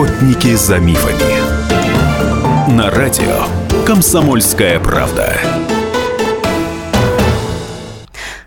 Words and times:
Охотники 0.00 0.54
за 0.54 0.78
мифами. 0.78 2.72
На 2.74 2.90
радио 2.90 3.44
Комсомольская 3.84 4.80
правда. 4.80 5.34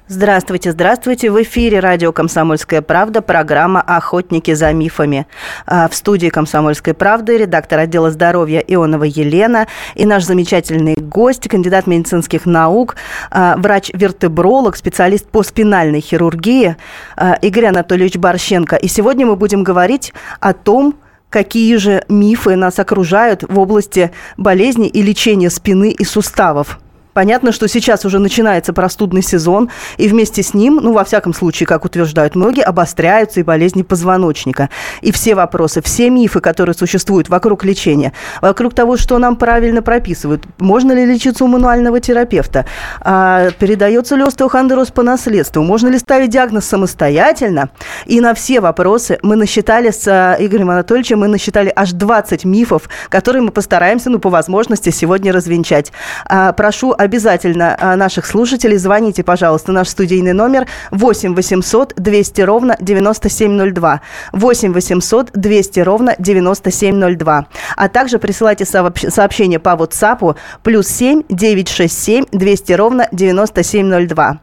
Здравствуйте, 0.08 0.72
здравствуйте. 0.72 1.30
В 1.30 1.40
эфире 1.44 1.80
радио 1.80 2.12
«Комсомольская 2.12 2.82
правда» 2.82 3.22
программа 3.22 3.82
«Охотники 3.82 4.52
за 4.56 4.74
мифами». 4.74 5.28
А, 5.68 5.88
в 5.88 5.94
студии 5.94 6.30
«Комсомольской 6.30 6.96
правды» 6.96 7.38
редактор 7.38 7.82
отдела 7.82 8.10
здоровья 8.10 8.60
Ионова 8.60 9.04
Елена 9.04 9.68
и 9.94 10.08
наш 10.08 10.24
замечательный 10.24 10.96
гость, 10.96 11.48
кандидат 11.48 11.86
медицинских 11.86 12.48
наук, 12.48 12.96
а, 13.30 13.58
врач-вертебролог, 13.58 14.76
специалист 14.76 15.28
по 15.28 15.44
спинальной 15.44 16.02
хирургии 16.02 16.78
а, 17.16 17.34
Игорь 17.44 17.68
Анатольевич 17.68 18.18
Борщенко. 18.18 18.76
И 18.76 18.88
сегодня 18.88 19.28
мы 19.28 19.36
будем 19.36 19.64
говорить 19.64 20.16
о 20.40 20.54
том, 20.54 20.96
какие 21.34 21.78
же 21.78 22.04
мифы 22.10 22.56
нас 22.56 22.78
окружают 22.78 23.42
в 23.42 23.58
области 23.58 24.12
болезни 24.38 24.88
и 24.88 25.02
лечения 25.02 25.50
спины 25.50 25.90
и 25.90 26.06
суставов. 26.06 26.80
Понятно, 27.14 27.52
что 27.52 27.68
сейчас 27.68 28.06
уже 28.06 28.20
начинается 28.20 28.74
простудный 28.74 29.22
сезон, 29.22 29.70
и 29.98 30.08
вместе 30.08 30.42
с 30.42 30.54
ним, 30.54 30.80
ну, 30.82 30.94
во 30.94 31.04
всяком 31.04 31.34
случае, 31.34 31.68
как 31.68 31.86
утверждают 31.86 32.36
многие, 32.36 32.64
обостряются 32.64 33.40
и 33.40 33.44
болезни 33.44 33.84
позвоночника. 33.84 34.70
И 35.02 35.12
все 35.12 35.36
вопросы, 35.36 35.82
все 35.82 36.10
мифы, 36.10 36.40
которые 36.40 36.74
существуют 36.74 37.30
вокруг 37.30 37.64
лечения, 37.64 38.14
вокруг 38.42 38.74
того, 38.74 38.98
что 38.98 39.20
нам 39.20 39.36
правильно 39.36 39.82
прописывают, 39.84 40.44
можно 40.60 40.92
ли 40.92 41.06
лечиться 41.06 41.44
у 41.44 41.48
мануального 41.48 42.00
терапевта, 42.00 42.66
а, 43.02 43.52
передается 43.52 44.16
ли 44.16 44.24
остеохондроз 44.24 44.90
по 44.90 45.04
наследству, 45.04 45.62
можно 45.62 45.90
ли 45.90 46.00
ставить 46.00 46.32
диагноз 46.32 46.66
самостоятельно, 46.66 47.70
и 48.06 48.22
на 48.22 48.34
все 48.34 48.60
вопросы 48.60 49.20
мы 49.22 49.36
насчитали 49.36 49.92
с 49.92 50.08
а, 50.08 50.36
Игорем 50.40 50.72
Анатольевичем, 50.72 51.20
мы 51.20 51.28
насчитали 51.28 51.72
аж 51.76 51.92
20 51.92 52.44
мифов, 52.46 52.90
которые 53.10 53.44
мы 53.44 53.52
постараемся, 53.52 54.10
ну, 54.10 54.18
по 54.18 54.30
возможности 54.30 54.90
сегодня 54.90 55.32
развенчать. 55.32 55.92
А, 56.26 56.54
прошу 56.54 56.96
обязательно 57.04 57.78
а, 57.80 57.96
наших 57.96 58.26
слушателей. 58.26 58.78
Звоните, 58.78 59.24
пожалуйста, 59.24 59.72
наш 59.72 59.90
студийный 59.90 60.34
номер 60.34 60.66
8 60.92 61.36
800 61.36 61.94
200 61.96 62.42
ровно 62.42 62.76
9702. 62.80 64.02
8 64.32 64.74
800 64.74 65.32
200 65.34 65.80
ровно 65.82 66.16
9702. 66.18 67.46
А 67.76 67.90
также 67.90 68.20
присылайте 68.20 68.66
сообщение 68.66 69.60
по 69.60 69.70
WhatsApp 69.70 70.36
плюс 70.64 70.88
7 70.88 71.24
967 71.30 72.26
200 72.32 72.74
ровно 72.74 73.08
9702. 73.12 74.40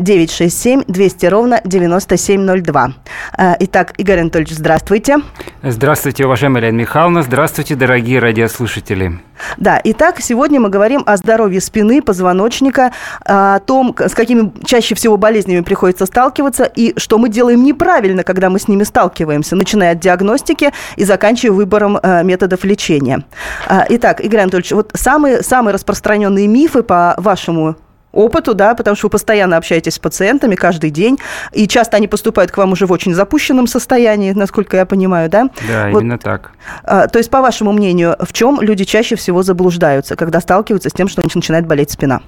967 0.00 0.84
200 0.86 1.26
ровно 1.26 1.60
9702. 1.64 2.92
А, 3.36 3.56
итак, 3.60 3.94
Игорь 3.98 4.20
Анатольевич, 4.20 4.54
здравствуйте. 4.56 5.18
Здравствуйте, 5.62 6.24
уважаемая 6.24 6.62
Елена 6.62 6.78
Михайловна. 6.78 7.22
Здравствуйте, 7.22 7.74
дорогие 7.74 8.18
радиослушатели. 8.18 9.20
Да, 9.56 9.80
итак, 9.84 10.20
сегодня 10.20 10.60
мы 10.60 10.68
говорим 10.68 11.02
о 11.06 11.16
здоровье 11.16 11.60
спины, 11.60 12.02
позвоночника, 12.02 12.92
о 13.24 13.60
том, 13.60 13.94
с 13.98 14.14
какими 14.14 14.52
чаще 14.64 14.94
всего 14.94 15.16
болезнями 15.16 15.60
приходится 15.60 16.06
сталкиваться 16.06 16.64
и 16.64 16.98
что 16.98 17.18
мы 17.18 17.28
делаем 17.28 17.62
неправильно, 17.62 18.24
когда 18.24 18.50
мы 18.50 18.58
с 18.58 18.68
ними 18.68 18.84
сталкиваемся, 18.84 19.56
начиная 19.56 19.92
от 19.92 20.00
диагностики 20.00 20.72
и 20.96 21.04
заканчивая 21.04 21.54
выбором 21.54 21.98
э, 22.02 22.22
методов 22.24 22.64
лечения. 22.64 23.24
А, 23.66 23.86
итак, 23.88 24.20
Игорь 24.20 24.40
Анатольевич, 24.40 24.72
вот 24.72 24.90
самые, 24.94 25.42
самые 25.42 25.74
распространенные 25.74 26.46
мифы 26.46 26.82
по 26.82 27.14
вашему 27.16 27.76
опыту, 28.12 28.54
да, 28.54 28.74
потому 28.74 28.96
что 28.96 29.06
вы 29.06 29.10
постоянно 29.10 29.56
общаетесь 29.56 29.94
с 29.94 29.98
пациентами 29.98 30.54
каждый 30.54 30.90
день, 30.90 31.18
и 31.52 31.66
часто 31.68 31.96
они 31.96 32.08
поступают 32.08 32.50
к 32.50 32.56
вам 32.56 32.72
уже 32.72 32.86
в 32.86 32.92
очень 32.92 33.14
запущенном 33.14 33.66
состоянии, 33.66 34.32
насколько 34.32 34.76
я 34.76 34.86
понимаю, 34.86 35.30
да? 35.30 35.48
Да, 35.68 35.90
вот, 35.90 36.00
именно 36.00 36.18
так. 36.18 36.52
А, 36.84 37.06
то 37.06 37.18
есть, 37.18 37.30
по 37.30 37.40
вашему 37.40 37.72
мнению, 37.72 38.16
в 38.20 38.32
чем 38.32 38.60
люди 38.60 38.84
чаще 38.84 39.16
всего 39.16 39.42
заблуждаются, 39.42 40.16
когда 40.16 40.40
сталкиваются 40.40 40.90
с 40.90 40.92
тем, 40.92 41.08
что 41.08 41.22
начинает 41.22 41.66
болеть 41.66 41.90
спина? 41.90 42.20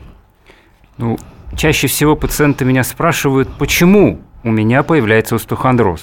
Ну, 0.98 1.18
чаще 1.56 1.86
всего 1.86 2.16
пациенты 2.16 2.64
меня 2.64 2.84
спрашивают, 2.84 3.48
почему 3.58 4.20
у 4.44 4.50
меня 4.50 4.82
появляется 4.82 5.36
остеохондроз. 5.36 6.02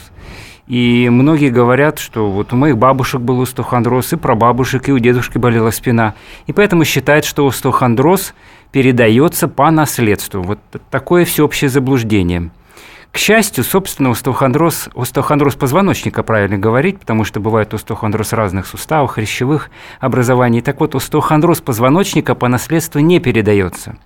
И 0.68 1.10
многие 1.10 1.50
говорят, 1.50 1.98
что 1.98 2.30
вот 2.30 2.54
у 2.54 2.56
моих 2.56 2.78
бабушек 2.78 3.22
был 3.22 3.42
остеохондроз, 3.42 4.14
и 4.14 4.18
про 4.18 4.36
бабушек, 4.36 4.88
и 4.88 4.92
у 4.92 5.00
дедушки 5.00 5.40
болела 5.40 5.72
спина. 5.72 6.14
И 6.46 6.54
поэтому 6.54 6.86
считают, 6.86 7.26
что 7.26 7.48
остеохондроз– 7.48 8.34
передается 8.72 9.48
по 9.48 9.70
наследству. 9.72 10.42
Вот 10.42 10.60
такое 10.90 11.26
всеобщее 11.26 11.70
заблуждение. 11.70 12.52
К 13.12 13.18
счастью, 13.18 13.64
собственно, 13.64 14.12
остеохондроз, 14.12 14.90
остеохондроз 14.96 15.56
позвоночника, 15.56 16.22
правильно 16.22 16.60
говорить, 16.60 17.00
потому 17.00 17.24
что 17.24 17.40
бывает 17.40 17.74
остеохондроз 17.74 18.34
разных 18.34 18.68
суставов, 18.68 19.12
хрящевых 19.12 19.72
образований. 20.00 20.62
Так 20.62 20.80
вот, 20.80 20.94
остеохондроз 20.94 21.62
позвоночника 21.62 22.36
по 22.36 22.48
наследству 22.48 23.00
не 23.00 23.20
передается. 23.20 23.98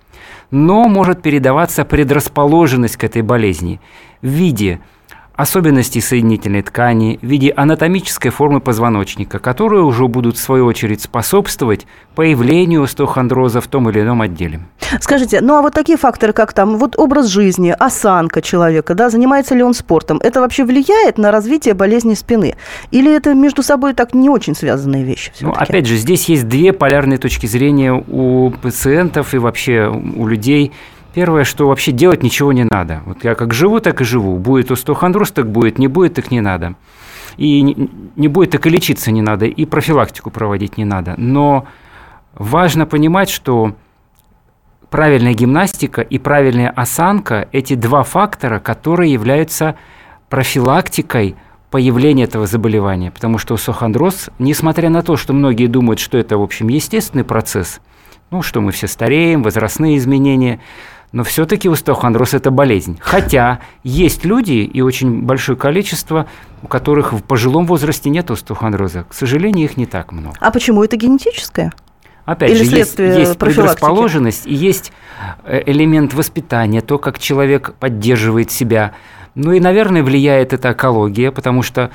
Но 0.50 0.88
может 0.88 1.20
передаваться 1.20 1.84
предрасположенность 1.84 2.96
к 2.96 3.04
этой 3.04 3.20
болезни 3.20 3.80
в 4.22 4.28
виде 4.28 4.80
особенностей 5.36 6.00
соединительной 6.00 6.62
ткани 6.62 7.18
в 7.20 7.26
виде 7.26 7.52
анатомической 7.56 8.30
формы 8.30 8.60
позвоночника, 8.60 9.38
которые 9.38 9.82
уже 9.82 10.06
будут 10.06 10.36
в 10.36 10.40
свою 10.40 10.66
очередь 10.66 11.02
способствовать 11.02 11.86
появлению 12.14 12.84
остеохондроза 12.84 13.60
в 13.60 13.66
том 13.66 13.90
или 13.90 14.00
ином 14.00 14.22
отделе. 14.22 14.60
Скажите, 15.00 15.40
ну 15.40 15.56
а 15.56 15.62
вот 15.62 15.74
такие 15.74 15.98
факторы, 15.98 16.32
как 16.32 16.52
там 16.52 16.76
вот 16.78 16.96
образ 16.98 17.26
жизни, 17.26 17.74
осанка 17.76 18.42
человека, 18.42 18.94
да, 18.94 19.10
занимается 19.10 19.54
ли 19.54 19.62
он 19.62 19.74
спортом, 19.74 20.20
это 20.22 20.40
вообще 20.40 20.64
влияет 20.64 21.18
на 21.18 21.32
развитие 21.32 21.74
болезни 21.74 22.14
спины? 22.14 22.54
Или 22.92 23.14
это 23.14 23.34
между 23.34 23.62
собой 23.62 23.94
так 23.94 24.14
не 24.14 24.30
очень 24.30 24.54
связанные 24.54 25.02
вещи? 25.02 25.32
Ну, 25.40 25.50
опять 25.50 25.86
же, 25.86 25.96
здесь 25.96 26.28
есть 26.28 26.46
две 26.46 26.72
полярные 26.72 27.18
точки 27.18 27.46
зрения 27.46 27.92
у 27.92 28.50
пациентов 28.50 29.34
и 29.34 29.38
вообще 29.38 29.88
у 29.88 30.26
людей. 30.26 30.72
Первое, 31.14 31.44
что 31.44 31.68
вообще 31.68 31.92
делать 31.92 32.24
ничего 32.24 32.52
не 32.52 32.64
надо. 32.64 33.02
Вот 33.06 33.22
я 33.22 33.36
как 33.36 33.54
живу, 33.54 33.78
так 33.78 34.00
и 34.00 34.04
живу. 34.04 34.36
Будет 34.36 34.72
остеохондроз, 34.72 35.30
так 35.30 35.48
будет, 35.48 35.78
не 35.78 35.86
будет, 35.86 36.14
так 36.14 36.32
не 36.32 36.40
надо. 36.40 36.74
И 37.36 37.62
не, 37.62 38.28
будет, 38.28 38.50
так 38.50 38.66
и 38.66 38.70
лечиться 38.70 39.12
не 39.12 39.22
надо, 39.22 39.46
и 39.46 39.64
профилактику 39.64 40.30
проводить 40.30 40.76
не 40.76 40.84
надо. 40.84 41.14
Но 41.16 41.66
важно 42.34 42.84
понимать, 42.84 43.30
что 43.30 43.74
правильная 44.90 45.34
гимнастика 45.34 46.00
и 46.00 46.18
правильная 46.18 46.70
осанка– 46.70 47.48
эти 47.52 47.74
два 47.74 48.02
фактора, 48.02 48.58
которые 48.58 49.12
являются 49.12 49.76
профилактикой 50.28 51.36
появления 51.70 52.24
этого 52.24 52.48
заболевания. 52.48 53.12
Потому 53.12 53.38
что 53.38 53.54
остеохондроз, 53.54 54.30
несмотря 54.40 54.90
на 54.90 55.02
то, 55.02 55.16
что 55.16 55.32
многие 55.32 55.68
думают, 55.68 56.00
что 56.00 56.18
это, 56.18 56.38
в 56.38 56.42
общем, 56.42 56.68
естественный 56.68 57.24
процесс, 57.24 57.80
ну, 58.30 58.42
что 58.42 58.60
мы 58.60 58.72
все 58.72 58.88
стареем, 58.88 59.44
возрастные 59.44 59.96
изменения– 59.96 60.58
но 61.14 61.22
все-таки 61.22 61.68
остеохондроз– 61.68 62.34
это 62.34 62.50
болезнь. 62.50 62.98
Хотя 63.00 63.60
есть 63.84 64.24
люди, 64.24 64.68
и 64.74 64.80
очень 64.80 65.22
большое 65.22 65.56
количество, 65.56 66.26
у 66.60 66.66
которых 66.66 67.12
в 67.12 67.22
пожилом 67.22 67.66
возрасте 67.66 68.10
нет 68.10 68.32
остеохондроза. 68.32 69.04
К 69.08 69.14
сожалению, 69.14 69.64
их 69.64 69.76
не 69.76 69.86
так 69.86 70.10
много. 70.10 70.36
А 70.40 70.50
почему 70.50 70.82
это 70.82 70.96
генетическое? 70.96 71.72
Опять 72.24 72.50
Или 72.50 72.64
же, 72.64 72.76
есть, 72.76 72.98
есть 72.98 73.38
предрасположенность 73.38 74.46
и 74.46 74.54
есть 74.54 74.92
э, 75.44 75.62
элемент 75.66 76.14
воспитания, 76.14 76.80
то, 76.80 76.98
как 76.98 77.20
человек 77.20 77.74
поддерживает 77.78 78.50
себя. 78.50 78.92
Ну 79.36 79.52
и, 79.52 79.60
наверное, 79.60 80.02
влияет 80.02 80.52
эта 80.52 80.72
экология, 80.72 81.30
потому 81.30 81.62
что 81.62 81.92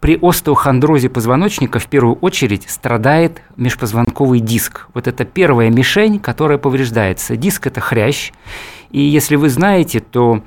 при 0.00 0.18
остеохондрозе 0.20 1.08
позвоночника 1.08 1.78
в 1.78 1.86
первую 1.86 2.16
очередь 2.16 2.68
страдает 2.70 3.42
межпозвонковый 3.56 4.40
диск. 4.40 4.86
Вот 4.94 5.08
это 5.08 5.24
первая 5.24 5.70
мишень, 5.70 6.20
которая 6.20 6.58
повреждается. 6.58 7.36
Диск– 7.36 7.66
это 7.68 7.80
хрящ. 7.80 8.32
И 8.90 9.00
если 9.00 9.36
вы 9.36 9.48
знаете, 9.48 10.00
то 10.00 10.42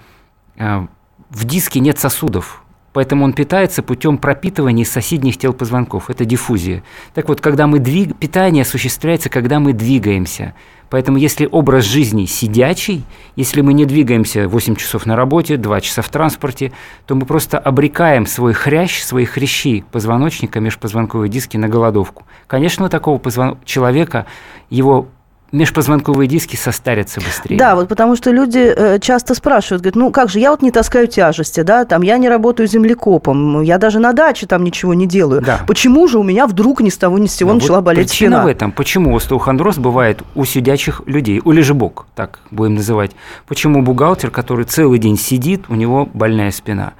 э, 0.55 0.87
в 1.29 1.45
диске 1.45 1.81
нет 1.81 1.99
сосудов, 1.99 2.60
поэтому 2.93 3.25
он 3.25 3.33
питается 3.33 3.83
путем 3.83 4.17
пропитывания 4.17 4.85
соседних 4.85 5.37
тел 5.37 5.53
позвонков. 5.53 6.09
Это 6.09 6.25
диффузия. 6.25 6.83
Так 7.13 7.29
вот, 7.29 7.41
когда 7.41 7.67
мы 7.67 7.79
двиг... 7.79 8.15
питание 8.17 8.63
осуществляется, 8.63 9.29
когда 9.29 9.59
мы 9.59 9.73
двигаемся– 9.73 10.53
Поэтому 10.91 11.17
если 11.17 11.47
образ 11.49 11.85
жизни 11.85 12.25
сидячий, 12.25 13.05
если 13.37 13.61
мы 13.61 13.71
не 13.71 13.85
двигаемся 13.85 14.49
8 14.49 14.75
часов 14.75 15.05
на 15.05 15.15
работе, 15.15 15.55
2 15.55 15.81
часа 15.81 16.01
в 16.01 16.09
транспорте, 16.09 16.73
то 17.07 17.15
мы 17.15 17.25
просто 17.25 17.57
обрекаем 17.57 18.25
свой 18.25 18.51
хрящ, 18.51 19.01
свои 19.01 19.23
хрящи 19.23 19.85
позвоночника, 19.89 20.59
межпозвонковые 20.59 21.29
диски 21.29 21.55
на 21.55 21.69
голодовку. 21.69 22.25
Конечно, 22.45 22.85
у 22.85 22.89
такого 22.89 23.19
позвон... 23.19 23.57
человека 23.63 24.25
его 24.69 25.07
межпозвонковые 25.51 26.27
диски 26.27 26.55
состарятся 26.55 27.19
быстрее. 27.19 27.57
Да, 27.57 27.75
вот 27.75 27.87
потому 27.87 28.15
что 28.15 28.31
люди 28.31 28.59
э, 28.59 28.99
часто 28.99 29.35
спрашивают, 29.35 29.81
говорят, 29.83 29.95
ну 29.95 30.11
как 30.11 30.29
же, 30.29 30.39
я 30.39 30.51
вот 30.51 30.61
не 30.61 30.71
таскаю 30.71 31.07
тяжести, 31.07 31.61
да, 31.61 31.85
там 31.85 32.01
я 32.01 32.17
не 32.17 32.29
работаю 32.29 32.67
землекопом, 32.67 33.61
я 33.61 33.77
даже 33.77 33.99
на 33.99 34.13
даче 34.13 34.47
там 34.47 34.63
ничего 34.63 34.93
не 34.93 35.07
делаю. 35.07 35.41
Да. 35.41 35.59
Почему 35.67 36.07
же 36.07 36.19
у 36.19 36.23
меня 36.23 36.47
вдруг 36.47 36.81
ни 36.81 36.89
с 36.89 36.97
того 36.97 37.17
ни 37.17 37.27
с 37.27 37.35
сего 37.35 37.49
Но 37.49 37.55
начала 37.55 37.77
вот 37.77 37.85
болеть 37.85 38.09
причина 38.09 38.37
спина? 38.37 38.43
в 38.43 38.47
этом. 38.47 38.71
Почему 38.71 39.15
остеохондроз 39.15 39.77
бывает 39.77 40.21
у 40.35 40.45
сидячих 40.45 41.01
людей, 41.05 41.41
у 41.43 41.51
лежебок, 41.51 42.05
так 42.15 42.39
будем 42.49 42.75
называть. 42.75 43.11
Почему 43.47 43.81
бухгалтер, 43.81 44.31
который 44.31 44.65
целый 44.65 44.99
день 44.99 45.17
сидит, 45.17 45.65
у 45.69 45.75
него 45.75 46.07
больная 46.13 46.51
спина? 46.51 46.93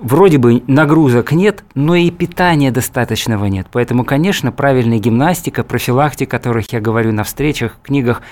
Вроде 0.00 0.38
бы 0.38 0.62
нагрузок 0.66 1.32
нет, 1.32 1.64
но 1.74 1.94
и 1.94 2.10
питания 2.10 2.70
достаточного 2.70 3.46
нет. 3.46 3.66
Поэтому, 3.72 4.04
конечно, 4.04 4.52
правильная 4.52 4.98
гимнастика, 4.98 5.64
профилактика, 5.64 6.36
о 6.36 6.38
которых 6.38 6.72
я 6.72 6.80
говорю 6.80 7.12
на 7.12 7.24
встречах, 7.24 7.78
книгах, 7.82 8.22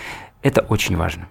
это 0.42 0.60
очень 0.60 0.96
важно. 0.96 1.26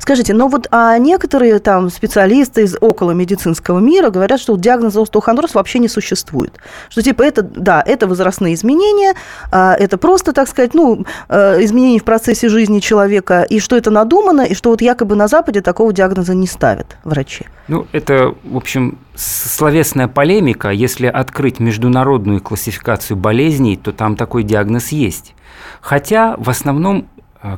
Скажите, 0.00 0.34
но 0.34 0.48
вот 0.48 0.66
а 0.70 0.96
некоторые 0.98 1.58
там 1.58 1.90
специалисты 1.90 2.62
из 2.62 2.76
около 2.80 3.12
медицинского 3.12 3.78
мира 3.78 4.10
говорят, 4.10 4.40
что 4.40 4.56
диагноза 4.56 5.02
остеохондроз 5.02 5.54
вообще 5.54 5.78
не 5.78 5.88
существует. 5.88 6.54
Что 6.88 7.02
типа 7.02 7.22
это, 7.22 7.42
да, 7.42 7.82
это 7.84 8.06
возрастные 8.06 8.54
изменения, 8.54 9.14
а, 9.50 9.74
это 9.74 9.98
просто, 9.98 10.32
так 10.32 10.48
сказать, 10.48 10.74
ну, 10.74 11.04
э, 11.28 11.64
изменения 11.64 11.98
в 11.98 12.04
процессе 12.04 12.48
жизни 12.48 12.80
человека, 12.80 13.42
и 13.42 13.60
что 13.60 13.76
это 13.76 13.90
надумано, 13.90 14.42
и 14.42 14.54
что 14.54 14.70
вот 14.70 14.80
якобы 14.80 15.14
на 15.14 15.28
Западе 15.28 15.60
такого 15.60 15.92
диагноза 15.92 16.34
не 16.34 16.46
ставят 16.46 16.96
врачи. 17.04 17.46
Ну, 17.68 17.86
это, 17.92 18.34
в 18.44 18.56
общем, 18.56 18.98
словесная 19.14 20.08
полемика. 20.08 20.70
Если 20.70 21.06
открыть 21.06 21.60
международную 21.60 22.40
классификацию 22.40 23.16
болезней, 23.16 23.76
то 23.76 23.92
там 23.92 24.16
такой 24.16 24.42
диагноз 24.42 24.88
есть. 24.88 25.34
Хотя 25.80 26.34
в 26.38 26.50
основном 26.50 27.08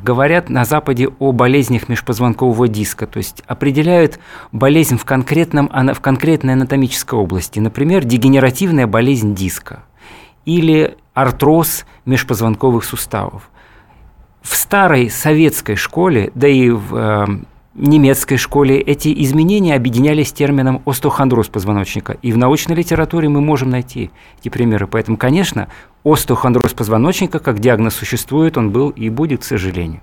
говорят 0.03 0.51
на 0.51 0.65
Западе 0.65 1.09
о 1.21 1.33
болезнях 1.33 1.89
межпозвонкового 1.89 2.67
диска, 2.67 3.07
то 3.07 3.19
есть 3.19 3.43
определяют 3.47 4.19
болезнь 4.51 4.99
в, 4.99 5.05
конкретном, 5.05 5.69
в 5.69 6.01
конкретной 6.01 6.55
анатомической 6.55 7.19
области, 7.19 7.61
например, 7.61 8.05
дегенеративная 8.05 8.89
болезнь 8.89 9.35
диска 9.35 9.85
или 10.45 10.97
артроз 11.15 11.87
межпозвонковых 12.05 12.85
суставов. 12.85 13.49
В 14.43 14.57
старой 14.57 15.09
советской 15.09 15.77
школе, 15.77 16.31
да 16.35 16.49
и 16.49 16.71
в 16.71 16.95
э, 16.95 17.27
немецкой 17.77 18.37
школе 18.37 18.81
эти 18.81 19.13
изменения 19.23 19.75
объединялись 19.75 20.33
термином 20.33 20.83
остеохондроз 20.85 21.49
позвоночника. 21.49 22.17
И 22.23 22.33
в 22.33 22.39
научной 22.39 22.75
литературе 22.75 23.29
мы 23.29 23.41
можем 23.41 23.71
найти 23.71 24.11
эти 24.41 24.49
примеры. 24.49 24.87
Поэтому, 24.87 25.17
конечно, 25.17 25.69
остеохондроз 26.07 26.73
позвоночника 26.73 27.41
как 27.41 27.59
диагноз 27.59 27.95
существует, 27.95 28.57
он 28.57 28.71
был 28.71 28.91
и 28.91 29.11
будет, 29.11 29.41
к 29.41 29.45
сожалению. 29.45 30.03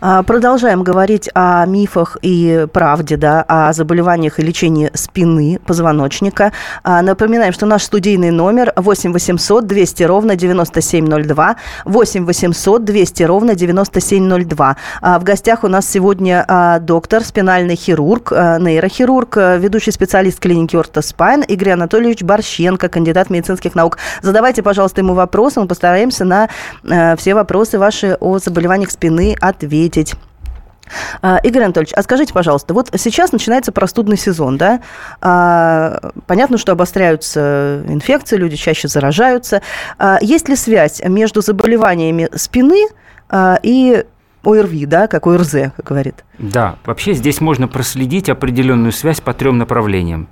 А, 0.00 0.22
продолжаем 0.22 0.82
говорить 0.82 1.30
о 1.34 1.64
мифах 1.66 2.16
и 2.22 2.66
правде, 2.72 3.16
да, 3.16 3.44
о 3.46 3.72
заболеваниях 3.72 4.38
и 4.38 4.42
лечении 4.42 4.90
спины, 4.94 5.60
позвоночника. 5.66 6.52
А, 6.82 7.02
напоминаем, 7.02 7.52
что 7.52 7.66
наш 7.66 7.82
студийный 7.84 8.30
номер 8.30 8.72
8 8.76 9.12
800 9.12 9.66
200 9.66 10.02
ровно 10.04 10.36
9702, 10.36 11.56
8 11.84 12.24
800 12.24 12.84
200 12.84 13.22
ровно 13.22 13.54
9702. 13.54 14.76
А, 15.00 15.18
в 15.18 15.24
гостях 15.24 15.64
у 15.64 15.68
нас 15.68 15.88
сегодня 15.88 16.46
доктор, 16.80 17.22
спинальный 17.24 17.76
хирург, 17.76 18.32
нейрохирург, 18.32 19.36
ведущий 19.36 19.90
специалист 19.90 20.40
клиники 20.40 20.76
Ортоспайн 20.76 21.42
Игорь 21.42 21.70
Анатольевич 21.70 22.22
Борщенко, 22.22 22.88
кандидат 22.88 23.30
медицинских 23.30 23.74
наук. 23.74 23.98
Задавайте, 24.22 24.62
пожалуйста, 24.62 25.00
ему 25.00 25.14
вопросы, 25.14 25.60
мы 25.60 25.66
постараемся 25.66 26.24
на 26.24 26.48
все 27.16 27.34
вопросы 27.34 27.78
ваши 27.78 28.16
о 28.20 28.38
заболеваниях 28.38 28.90
спины 28.90 29.36
ответить. 29.52 30.14
А, 31.22 31.38
Игорь 31.38 31.62
Анатольевич, 31.64 31.92
а 31.94 32.02
скажите, 32.02 32.34
пожалуйста, 32.34 32.74
вот 32.74 32.90
сейчас 32.96 33.32
начинается 33.32 33.72
простудный 33.72 34.16
сезон, 34.16 34.58
да? 34.58 34.80
А, 35.20 36.10
понятно, 36.26 36.58
что 36.58 36.72
обостряются 36.72 37.82
инфекции, 37.86 38.36
люди 38.36 38.56
чаще 38.56 38.88
заражаются. 38.88 39.62
А, 39.98 40.18
есть 40.20 40.48
ли 40.48 40.56
связь 40.56 41.00
между 41.04 41.40
заболеваниями 41.40 42.28
спины 42.34 42.88
и 43.62 44.04
ОРВИ, 44.44 44.86
да, 44.86 45.06
как 45.06 45.26
ОРЗ, 45.26 45.72
как 45.76 45.86
говорит? 45.86 46.24
Да, 46.38 46.76
вообще 46.84 47.14
здесь 47.14 47.40
можно 47.40 47.68
проследить 47.68 48.28
определенную 48.28 48.92
связь 48.92 49.20
по 49.20 49.32
трем 49.32 49.56
направлениям. 49.56 50.28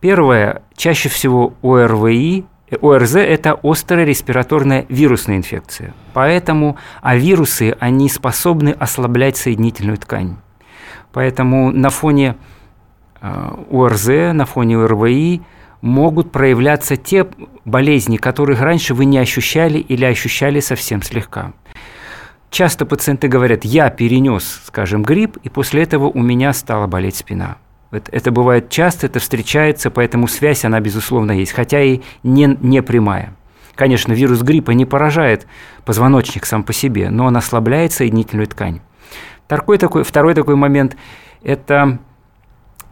Первое, 0.00 0.62
чаще 0.76 1.08
всего 1.08 1.54
ОРВИ 1.62 2.44
ОРЗ– 2.80 3.14
это 3.16 3.58
острая 3.62 4.04
респираторная 4.04 4.86
вирусная 4.88 5.36
инфекция. 5.36 5.94
Поэтому, 6.12 6.76
а 7.00 7.16
вирусы, 7.16 7.76
они 7.80 8.08
способны 8.08 8.70
ослаблять 8.70 9.36
соединительную 9.36 9.98
ткань. 9.98 10.36
Поэтому 11.12 11.72
на 11.72 11.90
фоне 11.90 12.36
э, 13.20 13.50
ОРЗ, 13.70 14.34
на 14.34 14.44
фоне 14.44 14.78
ОРВИ 14.78 15.42
могут 15.80 16.32
проявляться 16.32 16.96
те 16.96 17.26
болезни, 17.64 18.16
которых 18.16 18.60
раньше 18.60 18.94
вы 18.94 19.04
не 19.04 19.18
ощущали 19.18 19.78
или 19.78 20.04
ощущали 20.04 20.60
совсем 20.60 21.02
слегка. 21.02 21.52
Часто 22.50 22.86
пациенты 22.86 23.28
говорят, 23.28 23.64
я 23.64 23.90
перенес, 23.90 24.62
скажем, 24.64 25.02
грипп, 25.02 25.36
и 25.44 25.48
после 25.48 25.82
этого 25.82 26.06
у 26.06 26.20
меня 26.20 26.52
стала 26.52 26.86
болеть 26.86 27.16
спина. 27.16 27.58
Это, 27.90 28.10
это 28.12 28.30
бывает 28.30 28.68
часто, 28.68 29.06
это 29.06 29.18
встречается, 29.18 29.90
поэтому 29.90 30.28
связь, 30.28 30.64
она, 30.64 30.80
безусловно, 30.80 31.32
есть, 31.32 31.52
хотя 31.52 31.82
и 31.82 32.00
не, 32.22 32.56
не 32.60 32.82
прямая. 32.82 33.34
Конечно, 33.74 34.12
вирус 34.12 34.42
гриппа 34.42 34.72
не 34.72 34.84
поражает 34.84 35.46
позвоночник 35.84 36.44
сам 36.44 36.64
по 36.64 36.72
себе, 36.72 37.10
но 37.10 37.26
он 37.26 37.36
ослабляет 37.36 37.92
соединительную 37.92 38.48
ткань. 38.48 38.80
Второй 39.46 39.78
такой, 39.78 40.02
второй 40.02 40.34
такой 40.34 40.56
момент– 40.56 40.96
это 41.42 41.98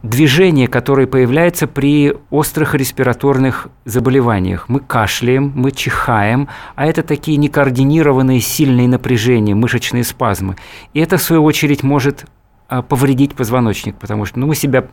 движение, 0.01 0.67
которое 0.67 1.07
появляется 1.07 1.67
при 1.67 2.15
острых 2.29 2.73
респираторных 2.73 3.67
заболеваниях. 3.85 4.69
Мы 4.69 4.79
кашляем, 4.79 5.51
мы 5.55 5.71
чихаем, 5.71 6.47
а 6.75 6.85
это 6.85 7.03
такие 7.03 7.37
некоординированные 7.37 8.39
сильные 8.39 8.87
напряжения, 8.87 9.55
мышечные 9.55 10.03
спазмы. 10.03 10.55
И 10.93 10.99
это, 10.99 11.17
в 11.17 11.21
свою 11.21 11.43
очередь, 11.43 11.83
может 11.83 12.25
повредить 12.67 13.33
позвоночник, 13.33 13.95
потому 13.95 14.25
что 14.25 14.39
ну, 14.39 14.47
мы 14.47 14.55
себя 14.55 14.87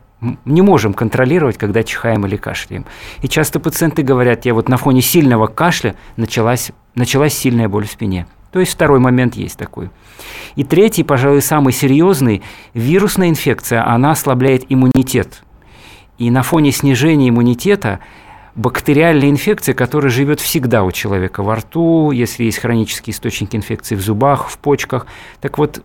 не 0.45 0.63
можем 0.63 0.95
контролировать, 0.95 1.59
когда 1.59 1.83
чихаем 1.83 2.25
или 2.27 2.37
кашляем. 2.37 2.87
И 3.23 3.29
часто 3.29 3.61
пациенты 3.61 4.03
говорят, 4.03 4.45
я 4.45 4.55
вот 4.55 4.69
на 4.69 4.77
фоне 4.77 5.03
сильного 5.03 5.47
кашля 5.47 5.97
началась, 6.17 6.71
началась 6.95 7.35
сильная 7.35 7.69
боль 7.69 7.87
в 7.87 7.91
спине. 7.91 8.27
То 8.53 8.61
есть 8.61 8.73
второй 8.73 9.01
момент 9.01 9.35
есть 9.35 9.59
такой. 9.59 9.91
И 10.55 10.63
третий, 10.63 11.03
пожалуй, 11.03 11.43
самый 11.43 11.73
серьезный, 11.73 12.43
вирусная 12.73 13.29
инфекция, 13.29 13.85
она 13.85 14.13
ослабляет 14.13 14.67
иммунитет. 14.69 15.43
И 16.19 16.31
на 16.31 16.45
фоне 16.45 16.71
снижения 16.71 17.31
иммунитета 17.31 17.99
бактериальная 18.55 19.31
инфекция, 19.31 19.75
которая 19.75 20.13
живет 20.13 20.39
всегда 20.39 20.85
у 20.85 20.93
человека 20.93 21.43
во 21.43 21.57
рту, 21.57 22.13
если 22.13 22.45
есть 22.45 22.59
хронические 22.59 23.13
источники 23.13 23.57
инфекции 23.57 23.97
в 23.97 24.01
зубах, 24.01 24.49
в 24.49 24.59
почках. 24.59 25.09
Так 25.41 25.59
вот, 25.59 25.83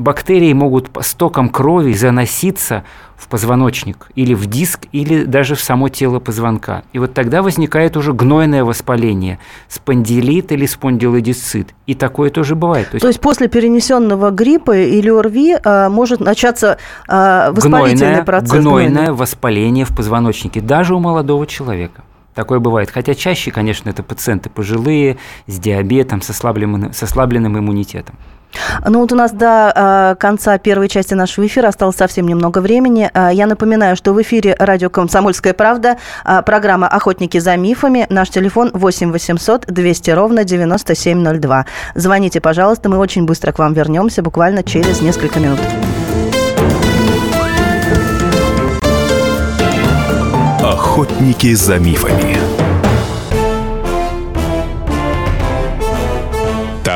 бактерии 0.00 0.52
могут 0.52 0.90
по 0.90 1.02
стокам 1.02 1.48
крови 1.50 1.92
заноситься 1.92 2.84
в 3.16 3.28
позвоночник 3.28 4.08
или 4.14 4.32
в 4.32 4.46
диск, 4.46 4.86
или 4.92 5.24
даже 5.24 5.54
в 5.54 5.60
само 5.60 5.90
тело 5.90 6.20
позвонка. 6.20 6.82
И 6.94 6.98
вот 6.98 7.12
тогда 7.12 7.42
возникает 7.42 7.96
уже 7.96 8.14
гнойное 8.14 8.64
воспаление, 8.64 9.38
спондилит 9.68 10.52
или 10.52 10.64
спондилодисцит. 10.64 11.74
И 11.86 11.94
такое 11.94 12.30
тоже 12.30 12.54
бывает. 12.54 12.88
То 12.88 12.94
есть, 12.94 13.02
То 13.02 13.08
есть 13.08 13.20
после 13.20 13.48
перенесенного 13.48 14.30
гриппа 14.30 14.76
или 14.76 15.10
ОРВИ 15.10 15.58
а, 15.62 15.90
может 15.90 16.20
начаться 16.20 16.78
а, 17.06 17.52
воспалительный 17.52 18.06
гнойное, 18.06 18.24
процесс? 18.24 18.58
Гнойное 18.58 19.12
воспаление 19.12 19.84
в 19.84 19.94
позвоночнике, 19.94 20.62
даже 20.62 20.94
у 20.94 20.98
молодого 20.98 21.46
человека. 21.46 22.02
Такое 22.34 22.58
бывает. 22.58 22.90
Хотя 22.90 23.14
чаще, 23.14 23.50
конечно, 23.50 23.90
это 23.90 24.02
пациенты 24.02 24.48
пожилые, 24.48 25.18
с 25.46 25.58
диабетом, 25.58 26.22
с 26.22 26.30
ослабленным, 26.30 26.92
с 26.94 27.02
ослабленным 27.02 27.58
иммунитетом. 27.58 28.16
Ну 28.86 29.00
вот 29.00 29.12
у 29.12 29.16
нас 29.16 29.32
до 29.32 29.72
э, 29.74 30.16
конца 30.18 30.58
первой 30.58 30.88
части 30.88 31.14
нашего 31.14 31.46
эфира 31.46 31.68
осталось 31.68 31.96
совсем 31.96 32.26
немного 32.26 32.60
времени. 32.60 33.10
Э, 33.12 33.30
я 33.32 33.46
напоминаю, 33.46 33.96
что 33.96 34.12
в 34.12 34.22
эфире 34.22 34.56
радио 34.58 34.90
«Комсомольская 34.90 35.54
правда» 35.54 35.98
э, 36.24 36.42
программа 36.42 36.88
«Охотники 36.88 37.38
за 37.38 37.56
мифами». 37.56 38.06
Наш 38.08 38.30
телефон 38.30 38.70
8 38.74 39.12
800 39.12 39.66
200 39.66 40.10
ровно 40.10 40.44
9702. 40.44 41.66
Звоните, 41.94 42.40
пожалуйста, 42.40 42.88
мы 42.88 42.98
очень 42.98 43.24
быстро 43.24 43.52
к 43.52 43.58
вам 43.58 43.72
вернемся, 43.72 44.22
буквально 44.22 44.62
через 44.62 45.00
несколько 45.00 45.38
минут. 45.38 45.60
Охотники 50.62 51.54
за 51.54 51.78
мифами. 51.78 52.49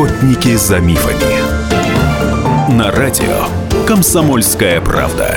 Охотники 0.00 0.56
за 0.56 0.78
мифами. 0.78 2.72
На 2.72 2.90
радио 2.90 3.44
«Комсомольская 3.86 4.80
правда». 4.80 5.36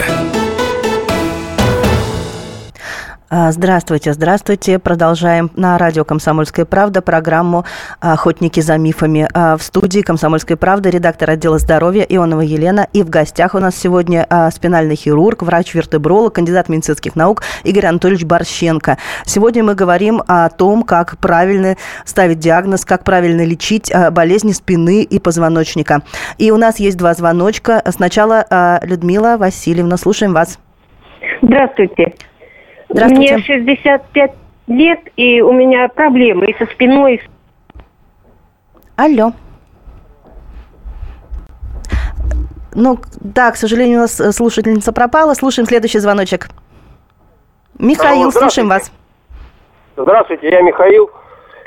А, 3.36 3.52
здравствуйте, 3.52 4.14
здравствуйте. 4.14 4.78
Продолжаем 4.78 5.50
на 5.56 5.80
радио 5.80 6.06
«Комсомольская 6.06 6.66
правда» 6.66 7.02
программу 7.02 7.66
«Охотники 8.00 8.60
за 8.60 8.78
мифами». 8.78 9.28
А, 9.34 9.58
в 9.58 9.64
студии 9.64 10.02
«Комсомольской 10.02 10.56
правды» 10.56 10.92
редактор 10.92 11.32
отдела 11.32 11.58
здоровья 11.58 12.04
Ионова 12.04 12.42
Елена. 12.42 12.88
И 12.94 13.02
в 13.02 13.10
гостях 13.10 13.56
у 13.56 13.58
нас 13.58 13.76
сегодня 13.76 14.28
а, 14.30 14.52
спинальный 14.52 14.96
хирург, 14.96 15.42
врач-вертебролог, 15.42 16.36
кандидат 16.36 16.70
медицинских 16.70 17.16
наук 17.16 17.42
Игорь 17.64 17.88
Анатольевич 17.88 18.24
Борщенко. 18.24 19.00
Сегодня 19.26 19.64
мы 19.64 19.74
говорим 19.74 20.22
о 20.28 20.48
том, 20.50 20.84
как 20.84 21.18
правильно 21.18 21.76
ставить 22.06 22.38
диагноз, 22.38 22.86
как 22.86 23.04
правильно 23.04 23.44
лечить 23.44 23.92
болезни 24.12 24.52
спины 24.52 25.02
и 25.02 25.18
позвоночника. 25.18 26.04
И 26.38 26.52
у 26.52 26.58
нас 26.58 26.80
есть 26.80 26.98
два 26.98 27.16
звоночка. 27.16 27.82
Сначала 27.90 28.80
Людмила 28.84 29.38
Васильевна, 29.40 29.98
слушаем 29.98 30.34
вас. 30.34 30.60
Здравствуйте. 31.42 32.14
Здравствуйте. 32.94 33.34
Мне 33.34 33.44
65 33.44 34.32
лет, 34.68 35.00
и 35.16 35.42
у 35.42 35.52
меня 35.52 35.88
проблемы 35.90 36.46
и 36.46 36.58
со 36.58 36.72
спиной. 36.72 37.22
Алло. 38.96 39.34
Ну, 42.76 43.00
да, 43.20 43.52
к 43.52 43.56
сожалению, 43.56 43.98
у 43.98 44.02
нас 44.02 44.20
э, 44.20 44.32
слушательница 44.32 44.94
пропала. 44.94 45.34
Слушаем 45.34 45.68
следующий 45.68 46.00
звоночек. 46.00 46.50
Михаил, 47.80 48.32
слушаем 48.32 48.70
вас. 48.70 48.92
Здравствуйте, 49.98 50.50
я 50.50 50.62
Михаил. 50.62 51.10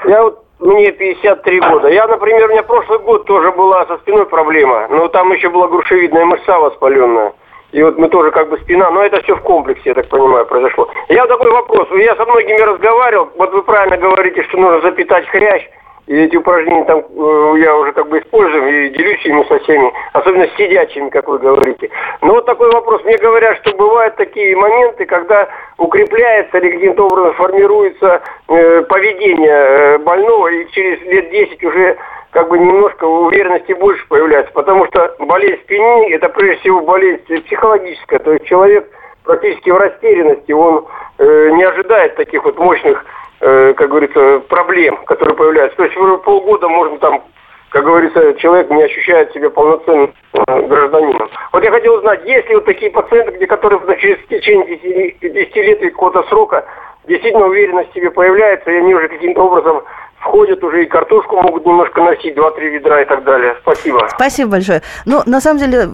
Я 0.04 0.22
вот, 0.22 0.44
мне 0.60 0.92
53 0.92 1.60
года. 1.60 1.88
Я, 1.88 2.06
например, 2.06 2.48
у 2.48 2.52
меня 2.52 2.62
прошлый 2.62 3.00
год 3.00 3.26
тоже 3.26 3.50
была 3.50 3.84
со 3.86 3.98
спиной 3.98 4.26
проблема. 4.26 4.86
Но 4.88 5.08
там 5.08 5.32
еще 5.32 5.48
была 5.48 5.66
грушевидная 5.66 6.24
мышца 6.24 6.58
воспаленная. 6.58 7.32
И 7.72 7.82
вот 7.82 7.98
мы 7.98 8.08
тоже 8.08 8.30
как 8.30 8.48
бы 8.48 8.58
спина, 8.58 8.90
но 8.90 9.02
это 9.02 9.22
все 9.22 9.34
в 9.34 9.42
комплексе, 9.42 9.82
я 9.90 9.94
так 9.94 10.08
понимаю, 10.08 10.46
произошло. 10.46 10.88
Я 11.08 11.26
такой 11.26 11.50
вопрос. 11.50 11.88
Я 11.92 12.14
со 12.16 12.24
многими 12.24 12.60
разговаривал, 12.60 13.30
вот 13.36 13.52
вы 13.52 13.62
правильно 13.62 13.96
говорите, 13.96 14.42
что 14.44 14.58
нужно 14.58 14.80
запитать 14.80 15.26
хрящ. 15.28 15.68
И 16.06 16.14
эти 16.14 16.36
упражнения 16.36 16.84
там 16.84 17.00
э, 17.00 17.54
я 17.58 17.76
уже 17.76 17.92
как 17.92 18.08
бы 18.08 18.20
использую 18.20 18.86
и 18.86 18.90
делюсь 18.90 19.24
ими 19.24 19.42
со 19.48 19.58
всеми, 19.58 19.92
особенно 20.12 20.46
с 20.46 20.56
сидячими, 20.56 21.08
как 21.08 21.26
вы 21.26 21.38
говорите. 21.38 21.90
Но 22.22 22.34
вот 22.34 22.46
такой 22.46 22.70
вопрос. 22.70 23.02
Мне 23.02 23.16
говорят, 23.18 23.56
что 23.58 23.76
бывают 23.76 24.14
такие 24.14 24.56
моменты, 24.56 25.04
когда 25.04 25.48
укрепляется 25.78 26.58
или 26.58 26.70
каким-то 26.70 27.06
образом 27.06 27.34
формируется 27.34 28.22
э, 28.46 28.82
поведение 28.82 29.50
э, 29.50 29.98
больного, 29.98 30.46
и 30.46 30.70
через 30.70 31.00
лет 31.06 31.28
10 31.30 31.64
уже 31.64 31.96
как 32.36 32.50
бы 32.50 32.58
немножко 32.58 33.04
уверенности 33.06 33.72
больше 33.72 34.06
появляется, 34.08 34.52
потому 34.52 34.84
что 34.88 35.16
болезнь 35.20 35.58
спины– 35.62 36.10
это 36.12 36.28
прежде 36.28 36.60
всего 36.60 36.82
болезнь 36.82 37.22
психологическая, 37.46 38.18
то 38.18 38.34
есть 38.34 38.44
человек 38.44 38.86
практически 39.24 39.70
в 39.70 39.78
растерянности, 39.78 40.52
он 40.52 40.84
э, 41.16 41.50
не 41.52 41.64
ожидает 41.64 42.14
таких 42.16 42.44
вот 42.44 42.58
мощных, 42.58 43.06
э, 43.40 43.72
как 43.72 43.88
говорится, 43.88 44.40
проблем, 44.50 44.98
которые 45.06 45.34
появляются. 45.34 45.78
То 45.78 45.84
есть 45.84 45.96
полгода 46.24 46.68
можно 46.68 46.98
там, 46.98 47.22
как 47.70 47.86
говорится, 47.86 48.34
человек 48.34 48.68
не 48.68 48.82
ощущает 48.82 49.32
себя 49.32 49.48
полноценным 49.48 50.12
э, 50.34 50.60
гражданином. 50.66 51.30
Вот 51.54 51.64
я 51.64 51.70
хотел 51.70 51.94
узнать, 51.94 52.22
есть 52.26 52.50
ли 52.50 52.56
вот 52.56 52.66
такие 52.66 52.90
пациенты, 52.90 53.32
где 53.32 53.46
которые 53.46 53.80
через 53.96 54.18
течение 54.26 54.76
10, 54.76 55.20
10 55.20 55.56
лет 55.56 55.80
или 55.80 55.88
какого-то 55.88 56.22
срока 56.24 56.66
действительно 57.08 57.46
уверенность 57.46 57.92
в 57.92 57.94
себе 57.94 58.10
появляется, 58.10 58.70
и 58.70 58.76
они 58.76 58.94
уже 58.94 59.08
каким-то 59.08 59.42
образом 59.42 59.82
входят 60.26 60.62
уже 60.62 60.84
и 60.84 60.86
картошку 60.86 61.36
могут 61.36 61.64
немножко 61.64 62.02
носить, 62.02 62.34
два-три 62.34 62.70
ведра 62.70 63.02
и 63.02 63.06
так 63.06 63.24
далее. 63.24 63.56
Спасибо. 63.62 64.08
Спасибо 64.14 64.50
большое. 64.50 64.82
Но 65.04 65.22
на 65.26 65.40
самом 65.40 65.60
деле 65.60 65.86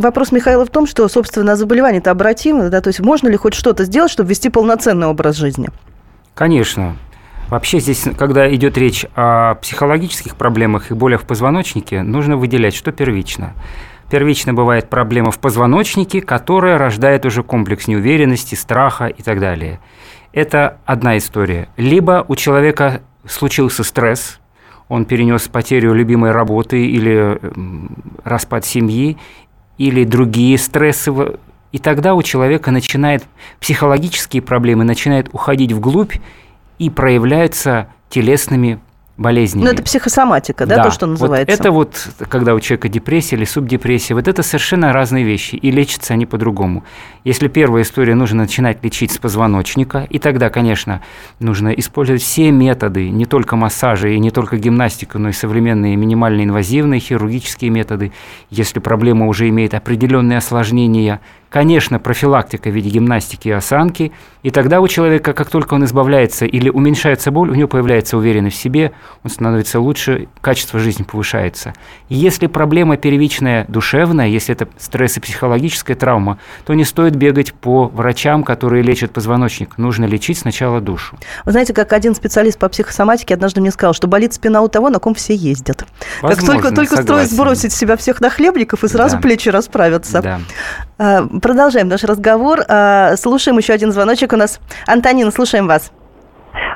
вопрос 0.00 0.32
Михаила 0.32 0.64
в 0.64 0.70
том, 0.70 0.86
что, 0.86 1.08
собственно, 1.08 1.56
заболевание-то 1.56 2.10
обратимо, 2.10 2.68
да, 2.68 2.80
то 2.80 2.88
есть 2.88 3.00
можно 3.00 3.28
ли 3.28 3.36
хоть 3.36 3.54
что-то 3.54 3.84
сделать, 3.84 4.10
чтобы 4.10 4.30
вести 4.30 4.50
полноценный 4.50 5.06
образ 5.06 5.36
жизни? 5.36 5.68
Конечно. 6.34 6.96
Вообще 7.48 7.78
здесь, 7.78 8.04
когда 8.18 8.52
идет 8.52 8.76
речь 8.76 9.06
о 9.14 9.54
психологических 9.54 10.34
проблемах 10.34 10.90
и 10.90 10.94
болях 10.94 11.22
в 11.22 11.26
позвоночнике, 11.26 12.02
нужно 12.02 12.36
выделять, 12.36 12.74
что 12.74 12.90
первично. 12.90 13.54
Первично 14.10 14.52
бывает 14.52 14.88
проблема 14.88 15.30
в 15.30 15.38
позвоночнике, 15.38 16.20
которая 16.20 16.78
рождает 16.78 17.24
уже 17.24 17.42
комплекс 17.42 17.86
неуверенности, 17.86 18.54
страха 18.54 19.06
и 19.06 19.22
так 19.22 19.40
далее. 19.40 19.80
Это 20.32 20.78
одна 20.84 21.16
история. 21.18 21.68
Либо 21.76 22.24
у 22.28 22.36
человека 22.36 23.00
случился 23.28 23.84
стресс, 23.84 24.38
он 24.88 25.04
перенес 25.04 25.48
потерю 25.48 25.94
любимой 25.94 26.30
работы 26.30 26.86
или 26.86 27.38
распад 28.24 28.64
семьи, 28.64 29.16
или 29.78 30.04
другие 30.04 30.58
стрессы, 30.58 31.12
и 31.72 31.78
тогда 31.78 32.14
у 32.14 32.22
человека 32.22 32.70
начинают 32.70 33.24
психологические 33.60 34.42
проблемы 34.42 34.84
начинают 34.84 35.28
уходить 35.32 35.72
вглубь 35.72 36.14
и 36.78 36.88
проявляются 36.88 37.88
телесными 38.08 38.78
болезнями. 39.16 39.64
Ну, 39.64 39.70
это 39.70 39.82
психосоматика, 39.82 40.66
да, 40.66 40.76
да, 40.76 40.84
то, 40.84 40.90
что 40.90 41.06
называется? 41.06 41.50
Вот 41.50 41.60
это 41.60 41.70
вот, 41.70 42.08
когда 42.28 42.54
у 42.54 42.60
человека 42.60 42.88
депрессия 42.88 43.36
или 43.36 43.44
субдепрессия, 43.44 44.14
вот 44.14 44.28
это 44.28 44.42
совершенно 44.42 44.92
разные 44.92 45.24
вещи, 45.24 45.56
и 45.56 45.70
лечатся 45.70 46.14
они 46.14 46.26
по-другому. 46.26 46.84
Если 47.24 47.48
первая 47.48 47.82
история, 47.82 48.14
нужно 48.14 48.42
начинать 48.42 48.84
лечить 48.84 49.12
с 49.12 49.18
позвоночника, 49.18 50.06
и 50.10 50.18
тогда, 50.18 50.50
конечно, 50.50 51.02
нужно 51.40 51.68
использовать 51.70 52.22
все 52.22 52.50
методы, 52.50 53.08
не 53.10 53.24
только 53.24 53.56
массажи 53.56 54.14
и 54.14 54.18
не 54.18 54.30
только 54.30 54.58
гимнастику, 54.58 55.18
но 55.18 55.30
и 55.30 55.32
современные 55.32 55.96
минимально 55.96 56.44
инвазивные 56.44 57.00
хирургические 57.00 57.70
методы. 57.70 58.12
Если 58.50 58.80
проблема 58.80 59.26
уже 59.26 59.48
имеет 59.48 59.74
определенные 59.74 60.38
осложнения, 60.38 61.20
Конечно, 61.50 61.98
профилактика 61.98 62.68
в 62.68 62.72
виде 62.74 62.90
гимнастики 62.90 63.48
и 63.48 63.52
осанки, 63.52 64.12
и 64.42 64.50
тогда 64.50 64.80
у 64.80 64.88
человека, 64.88 65.32
как 65.32 65.50
только 65.50 65.74
он 65.74 65.84
избавляется 65.84 66.44
или 66.44 66.68
уменьшается 66.68 67.30
боль, 67.30 67.50
у 67.50 67.54
него 67.54 67.68
появляется 67.68 68.16
уверенность 68.16 68.56
в 68.56 68.60
себе, 68.60 68.92
он 69.24 69.30
становится 69.30 69.80
лучше, 69.80 70.28
качество 70.40 70.78
жизни 70.78 71.02
повышается. 71.04 71.72
Если 72.08 72.46
проблема 72.46 72.96
первичная 72.96 73.64
душевная, 73.68 74.28
если 74.28 74.54
это 74.54 74.68
стресс 74.78 75.16
и 75.16 75.20
психологическая 75.20 75.96
травма, 75.96 76.38
то 76.64 76.74
не 76.74 76.84
стоит 76.84 77.16
бегать 77.16 77.54
по 77.54 77.86
врачам, 77.86 78.44
которые 78.44 78.82
лечат 78.82 79.12
позвоночник. 79.12 79.78
Нужно 79.78 80.04
лечить 80.04 80.38
сначала 80.38 80.80
душу. 80.80 81.18
Вы 81.44 81.52
знаете, 81.52 81.72
как 81.72 81.92
один 81.92 82.14
специалист 82.14 82.58
по 82.58 82.68
психосоматике 82.68 83.34
однажды 83.34 83.60
мне 83.60 83.70
сказал, 83.70 83.94
что 83.94 84.06
болит 84.06 84.32
спина 84.32 84.62
у 84.62 84.68
того, 84.68 84.90
на 84.90 84.98
ком 84.98 85.14
все 85.14 85.34
ездят. 85.34 85.86
Возможно, 86.22 86.62
как 86.62 86.74
только, 86.74 86.90
только 86.90 87.02
стоит 87.02 87.30
сбросить 87.30 87.72
себя 87.72 87.96
всех 87.96 88.20
нахлебников, 88.20 88.84
и 88.84 88.88
сразу 88.88 89.16
да. 89.16 89.22
плечи 89.22 89.48
расправятся. 89.48 90.22
Да. 90.22 90.40
А, 90.98 91.26
продолжаем 91.42 91.88
наш 91.88 92.04
разговор. 92.04 92.60
А, 92.68 93.16
слушаем 93.16 93.58
еще 93.58 93.72
один 93.74 93.92
звоночек 93.92 94.32
у 94.32 94.36
нас. 94.36 94.60
Антонина, 94.86 95.30
слушаем 95.30 95.66
вас. 95.66 95.92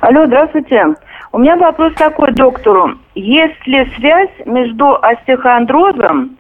Алло, 0.03 0.27
здравствуйте. 0.27 0.95
У 1.33 1.39
меня 1.39 1.57
вопрос 1.57 1.95
такой 1.95 2.33
доктору. 2.33 2.99
Есть 3.15 3.67
ли 3.67 3.91
связь 3.97 4.31
между 4.45 4.99
остеохондрозом 5.01 6.37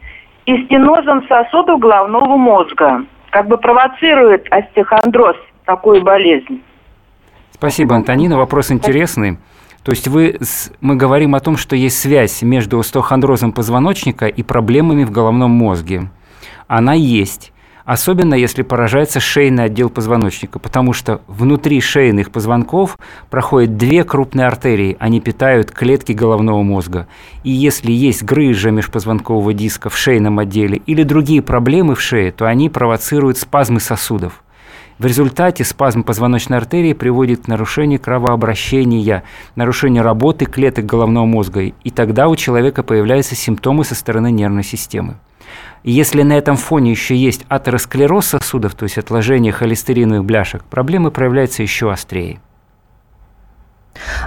и 0.47 0.65
стенозом 0.65 1.27
сосудов 1.27 1.79
головного 1.79 2.37
мозга? 2.37 3.05
Как 3.31 3.47
бы 3.47 3.57
провоцирует 3.57 4.47
остеохондроз 4.51 5.37
такую 5.65 6.03
болезнь? 6.03 6.63
Спасибо, 7.53 7.95
Антонина. 7.95 8.37
Вопрос 8.37 8.71
интересный. 8.71 9.39
То 9.85 9.93
есть 9.93 10.09
вы, 10.09 10.39
мы 10.81 10.97
говорим 10.97 11.35
о 11.35 11.41
том, 11.41 11.57
что 11.57 11.77
есть 11.77 11.99
связь 11.99 12.43
между 12.43 12.79
остеохондрозом 12.79 13.53
позвоночника 13.53 14.27
и 14.27 14.43
проблемами 14.43 15.05
в 15.05 15.11
головном 15.11 15.53
мозге. 15.53 16.11
Она 16.67 16.93
есть 16.93 17.53
особенно 17.92 18.35
если 18.35 18.62
поражается 18.62 19.18
шейный 19.18 19.64
отдел 19.64 19.90
позвоночника, 19.90 20.61
потому 20.61 20.92
что 20.92 21.23
внутри 21.26 21.80
шейных 21.80 22.30
позвонков 22.30 22.97
проходят 23.30 23.76
две 23.76 24.04
крупные 24.04 24.47
артерии, 24.47 24.97
они 25.00 25.20
питают 25.20 25.73
клетки 25.73 26.12
головного 26.12 26.62
мозга. 26.62 27.09
И 27.42 27.50
если 27.50 27.90
есть 27.90 28.23
грыжа 28.23 28.70
межпозвонкового 28.70 29.52
диска 29.54 29.90
в 29.90 29.99
шейном 29.99 30.38
отделе 30.38 30.80
или 30.87 31.02
другие 31.02 31.42
проблемы 31.42 31.97
в 31.97 32.00
шее, 32.00 32.30
то 32.30 32.47
они 32.47 32.68
провоцируют 32.68 33.38
спазмы 33.38 33.80
сосудов. 33.80 34.44
В 35.00 35.06
результате 35.06 35.64
спазм 35.64 36.04
позвоночной 36.04 36.59
артерии 36.59 36.92
приводит 36.92 37.47
к 37.47 37.49
нарушению 37.49 37.99
кровообращения, 37.99 39.25
нарушению 39.56 40.04
работы 40.04 40.44
клеток 40.44 40.87
головного 40.87 41.26
мозга, 41.26 41.62
и 41.62 41.90
тогда 41.90 42.28
у 42.28 42.37
человека 42.37 42.85
появляются 42.85 43.35
симптомы 43.35 43.82
со 43.82 43.97
стороны 43.97 44.30
нервной 44.30 44.62
системы. 44.62 45.16
Если 45.83 46.23
на 46.23 46.35
этом 46.35 46.57
фоне 46.57 46.91
еще 46.91 47.17
есть 47.17 47.45
атеросклероз 47.49 48.27
сосудов, 48.27 48.75
то 48.75 48.85
есть 48.85 48.99
отложение 48.99 49.53
холестериновых 49.53 50.25
бляшек, 50.25 50.63
проблемы 50.65 51.11
проявляются 51.11 51.63
еще 51.63 51.91
острее. 51.91 52.41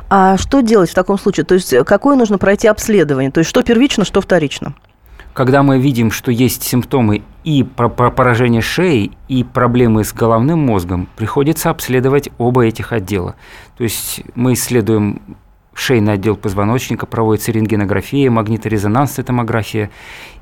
А 0.09 0.37
что 0.37 0.61
делать 0.61 0.89
в 0.89 0.93
таком 0.93 1.17
случае? 1.17 1.45
То 1.45 1.55
есть 1.55 1.73
какое 1.85 2.15
нужно 2.15 2.37
пройти 2.37 2.67
обследование? 2.67 3.31
То 3.31 3.39
есть 3.39 3.49
что 3.49 3.63
первично, 3.63 4.03
что 4.03 4.19
вторично? 4.21 4.73
Когда 5.33 5.63
мы 5.63 5.79
видим, 5.79 6.11
что 6.11 6.31
есть 6.31 6.61
симптомы 6.61 7.23
и 7.43 7.63
поражения 7.63 8.61
шеи, 8.61 9.11
и 9.27 9.43
проблемы 9.43 10.03
с 10.03 10.13
головным 10.13 10.59
мозгом, 10.59 11.07
приходится 11.15 11.71
обследовать 11.71 12.29
оба 12.37 12.65
этих 12.65 12.91
отдела. 12.91 13.35
То 13.75 13.83
есть 13.83 14.21
мы 14.35 14.53
исследуем 14.53 15.37
шейный 15.73 16.13
отдел 16.13 16.35
позвоночника, 16.35 17.05
проводится 17.05 17.51
рентгенография, 17.51 18.29
магниторезонансная 18.29 19.25
томография. 19.25 19.89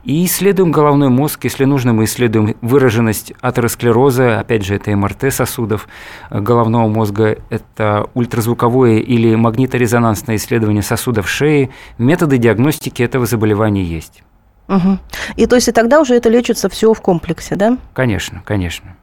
И 0.03 0.25
исследуем 0.25 0.71
головной 0.71 1.09
мозг, 1.09 1.43
если 1.43 1.65
нужно, 1.65 1.93
мы 1.93 2.05
исследуем 2.05 2.55
выраженность 2.61 3.33
атеросклероза, 3.41 4.39
опять 4.39 4.65
же, 4.65 4.75
это 4.75 4.95
МРТ 4.95 5.31
сосудов 5.33 5.88
головного 6.31 6.88
мозга, 6.88 7.38
это 7.50 8.09
ультразвуковое 8.15 8.97
или 8.97 9.35
магниторезонансное 9.35 10.38
исследование 10.38 10.81
сосудов 10.81 11.29
шеи. 11.29 11.69
Методы 11.97 12.38
диагностики 12.38 13.03
этого 13.03 13.25
заболевания 13.25 13.83
есть. 13.83 14.23
Угу. 14.67 15.00
И 15.35 15.45
то 15.45 15.55
есть 15.55 15.67
и 15.67 15.71
тогда 15.71 16.00
уже 16.00 16.15
это 16.15 16.29
лечится 16.29 16.69
все 16.69 16.93
в 16.93 17.01
комплексе, 17.01 17.55
да? 17.55 17.77
Конечно, 17.93 18.41
конечно. 18.45 18.95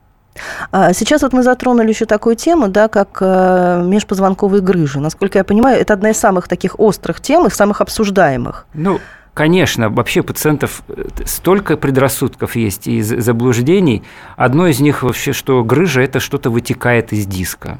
А, 0.70 0.92
сейчас 0.92 1.22
вот 1.22 1.32
мы 1.32 1.42
затронули 1.42 1.88
еще 1.88 2.06
такую 2.06 2.36
тему, 2.36 2.68
да, 2.68 2.88
как 2.88 3.18
э, 3.20 3.82
межпозвонковые 3.84 4.62
грыжи. 4.62 5.00
Насколько 5.00 5.38
я 5.38 5.44
понимаю, 5.44 5.80
это 5.80 5.94
одна 5.94 6.10
из 6.10 6.18
самых 6.18 6.48
таких 6.48 6.78
острых 6.78 7.20
тем 7.20 7.46
и 7.46 7.50
самых 7.50 7.80
обсуждаемых. 7.80 8.66
Ну, 8.74 9.00
Конечно, 9.34 9.88
вообще 9.88 10.24
пациентов 10.24 10.82
э, 10.88 11.04
столько 11.24 11.76
предрассудков 11.76 12.56
есть 12.56 12.88
и 12.88 13.00
заблуждений. 13.02 14.02
Одно 14.36 14.66
из 14.66 14.80
них 14.80 15.04
вообще, 15.04 15.32
что 15.32 15.62
грыжа– 15.62 16.00
это 16.02 16.18
что-то 16.18 16.50
вытекает 16.50 17.12
из 17.12 17.24
диска. 17.24 17.78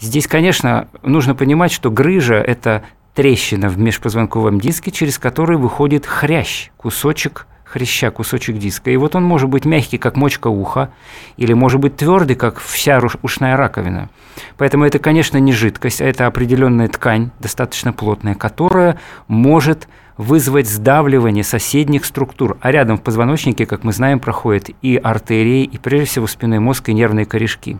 Здесь, 0.00 0.26
конечно, 0.26 0.88
нужно 1.02 1.34
понимать, 1.34 1.70
что 1.70 1.90
грыжа– 1.90 2.36
это 2.46 2.82
трещина 3.14 3.68
в 3.68 3.78
межпозвонковом 3.78 4.58
диске, 4.58 4.90
через 4.90 5.18
который 5.18 5.58
выходит 5.58 6.06
хрящ, 6.06 6.70
кусочек 6.78 7.46
хряща, 7.74 8.12
кусочек 8.12 8.56
диска. 8.58 8.92
И 8.92 8.96
вот 8.96 9.16
он 9.16 9.24
может 9.24 9.48
быть 9.48 9.64
мягкий, 9.64 9.98
как 9.98 10.16
мочка 10.16 10.46
уха, 10.46 10.90
или 11.36 11.54
может 11.54 11.80
быть 11.80 11.96
твердый, 11.96 12.36
как 12.36 12.60
вся 12.60 13.02
ушная 13.22 13.56
раковина. 13.56 14.10
Поэтому 14.56 14.84
это, 14.84 15.00
конечно, 15.00 15.38
не 15.38 15.52
жидкость, 15.52 16.00
а 16.00 16.04
это 16.04 16.28
определенная 16.28 16.86
ткань, 16.86 17.32
достаточно 17.40 17.92
плотная, 17.92 18.36
которая 18.36 19.00
может 19.26 19.88
вызвать 20.16 20.68
сдавливание 20.68 21.42
соседних 21.42 22.04
структур. 22.04 22.56
А 22.60 22.70
рядом 22.70 22.96
в 22.96 23.02
позвоночнике, 23.02 23.66
как 23.66 23.82
мы 23.82 23.92
знаем, 23.92 24.20
проходят 24.20 24.70
и 24.80 24.96
артерии, 24.96 25.64
и 25.64 25.76
прежде 25.76 26.06
всего 26.06 26.28
спинной 26.28 26.60
мозг, 26.60 26.88
и 26.88 26.94
нервные 26.94 27.26
корешки. 27.26 27.78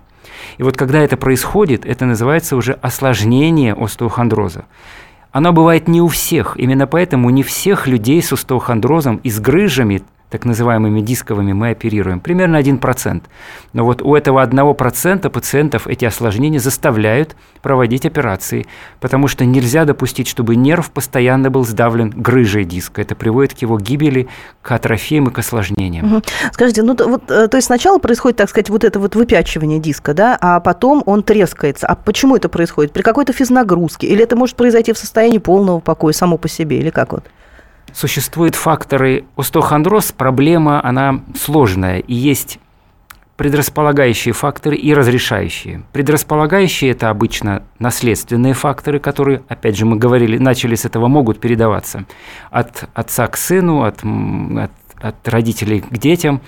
И 0.58 0.64
вот 0.64 0.76
когда 0.76 0.98
это 1.02 1.16
происходит, 1.16 1.86
это 1.86 2.04
называется 2.04 2.56
уже 2.56 2.72
осложнение 2.72 3.74
остеохондроза. 3.74 4.64
Оно 5.34 5.52
бывает 5.52 5.88
не 5.88 6.00
у 6.00 6.06
всех. 6.06 6.56
Именно 6.56 6.86
поэтому 6.86 7.28
не 7.28 7.42
всех 7.42 7.88
людей 7.88 8.22
с 8.22 8.32
остеохондрозом 8.32 9.16
и 9.16 9.30
с 9.30 9.40
грыжами 9.40 10.04
так 10.34 10.44
называемыми 10.44 11.00
дисковыми, 11.00 11.52
мы 11.52 11.70
оперируем. 11.70 12.18
Примерно 12.18 12.56
1%. 12.56 13.22
Но 13.72 13.84
вот 13.84 14.02
у 14.02 14.16
этого 14.16 14.44
1% 14.44 15.30
пациентов 15.30 15.86
эти 15.86 16.04
осложнения 16.04 16.58
заставляют 16.58 17.36
проводить 17.62 18.04
операции, 18.04 18.66
потому 18.98 19.28
что 19.28 19.44
нельзя 19.44 19.84
допустить, 19.84 20.26
чтобы 20.26 20.56
нерв 20.56 20.90
постоянно 20.90 21.52
был 21.52 21.64
сдавлен 21.64 22.10
грыжей 22.10 22.64
диска. 22.64 23.00
Это 23.00 23.14
приводит 23.14 23.54
к 23.54 23.58
его 23.58 23.78
гибели, 23.78 24.26
к 24.60 24.72
атрофиям 24.72 25.28
и 25.28 25.30
к 25.30 25.38
осложнениям. 25.38 26.14
Угу. 26.14 26.22
Скажите, 26.52 26.82
ну 26.82 26.96
вот, 26.96 27.30
э, 27.30 27.46
то 27.46 27.56
есть 27.56 27.66
сначала 27.66 27.98
происходит, 27.98 28.36
так 28.38 28.50
сказать, 28.50 28.70
вот 28.70 28.82
это 28.82 28.98
вот 28.98 29.14
выпячивание 29.14 29.78
диска, 29.78 30.14
да, 30.14 30.36
а 30.40 30.58
потом 30.58 31.04
он 31.06 31.22
трескается. 31.22 31.86
А 31.86 31.94
почему 31.94 32.34
это 32.34 32.48
происходит? 32.48 32.90
При 32.90 33.02
какой-то 33.02 33.32
физнагрузке? 33.32 34.08
Или 34.08 34.24
это 34.24 34.34
может 34.34 34.56
произойти 34.56 34.92
в 34.92 34.98
состоянии 34.98 35.38
полного 35.38 35.78
покоя 35.78 36.12
само 36.12 36.38
по 36.38 36.48
себе? 36.48 36.80
Или 36.80 36.90
как 36.90 37.12
вот? 37.12 37.24
Существуют 37.94 38.56
факторы 38.56 39.24
остеохондроз, 39.36 40.12
проблема, 40.12 40.84
она 40.84 41.22
сложная, 41.38 42.00
и 42.00 42.14
есть 42.14 42.58
предрасполагающие 43.36 44.32
факторы 44.32 44.76
и 44.76 44.92
разрешающие. 44.94 45.82
Предрасполагающие– 45.92 46.90
это 46.92 47.10
обычно 47.10 47.62
наследственные 47.78 48.54
факторы, 48.54 49.00
которые, 49.00 49.42
опять 49.48 49.76
же, 49.76 49.86
мы 49.86 49.96
говорили, 49.96 50.38
начали 50.38 50.74
с 50.74 50.84
этого, 50.84 51.08
могут 51.08 51.40
передаваться 51.40 52.04
от 52.50 52.88
отца 52.94 53.26
к 53.26 53.36
сыну, 53.36 53.82
от, 53.82 54.02
от, 54.04 54.70
от 55.00 55.28
родителей 55.28 55.80
к 55.80 55.98
детям. 55.98 56.42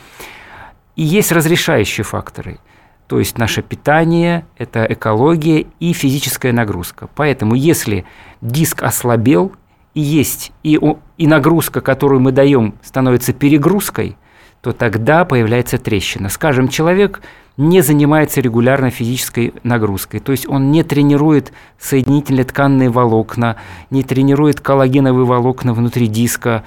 И 0.95 1.03
есть 1.03 1.33
разрешающие 1.33 2.05
факторы– 2.05 2.59
то 3.09 3.21
есть 3.21 3.39
наше 3.39 3.63
питание, 3.63 4.47
это 4.59 4.85
экология 4.89 5.67
и 5.79 5.93
физическая 5.93 6.53
нагрузка. 6.53 7.09
Поэтому 7.15 7.55
если 7.55 8.05
диск 8.41 8.83
ослабел, 8.83 9.53
есть, 10.01 10.53
и, 10.63 10.79
и 11.19 11.27
нагрузка, 11.27 11.81
которую 11.81 12.21
мы 12.21 12.33
даем, 12.33 12.75
становится 12.83 13.33
перегрузкой, 13.33 14.17
то 14.61 14.73
тогда 14.73 15.25
появляется 15.25 15.79
трещина. 15.79 16.29
Скажем, 16.29 16.69
человек 16.69 17.21
не 17.57 17.81
занимается 17.81 18.41
регулярно 18.41 18.91
физической 18.91 19.55
нагрузкой, 19.63 20.21
то 20.21 20.33
есть 20.33 20.49
он 20.49 20.71
не 20.71 20.83
тренирует 20.83 21.53
соединительные 21.79 22.45
тканные 22.45 22.91
волокна, 22.91 23.57
не 23.91 24.03
тренирует 24.03 24.61
коллагеновые 24.61 25.25
волокна 25.25 25.73
внутри 25.73 26.07
диска, 26.07 26.65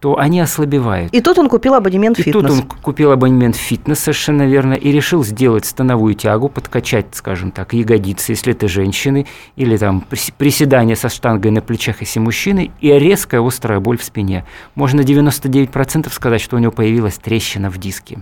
то 0.00 0.16
они 0.16 0.40
ослабевают. 0.40 1.12
И 1.12 1.20
тут 1.20 1.38
он 1.38 1.48
купил 1.48 1.74
абонемент 1.74 2.18
и 2.18 2.22
фитнес. 2.22 2.44
И 2.44 2.46
тут 2.46 2.50
он 2.50 2.62
купил 2.62 3.10
абонемент 3.10 3.56
фитнес, 3.56 3.98
совершенно 3.98 4.46
верно, 4.46 4.74
и 4.74 4.92
решил 4.92 5.24
сделать 5.24 5.66
становую 5.66 6.14
тягу, 6.14 6.48
подкачать, 6.48 7.06
скажем 7.12 7.50
так, 7.50 7.72
ягодицы, 7.72 8.32
если 8.32 8.52
это 8.52 8.68
женщины, 8.68 9.26
или 9.56 9.76
там 9.76 10.04
приседания 10.36 10.94
со 10.94 11.08
штангой 11.08 11.50
на 11.50 11.60
плечах, 11.62 12.00
если 12.00 12.20
мужчины, 12.20 12.70
и 12.80 12.92
резкая 12.92 13.40
острая 13.44 13.80
боль 13.80 13.98
в 13.98 14.04
спине. 14.04 14.44
Можно 14.76 15.00
99% 15.00 16.12
сказать, 16.12 16.40
что 16.40 16.56
у 16.56 16.60
него 16.60 16.70
появилась 16.70 17.16
трещина 17.16 17.68
в 17.68 17.78
диске. 17.78 18.20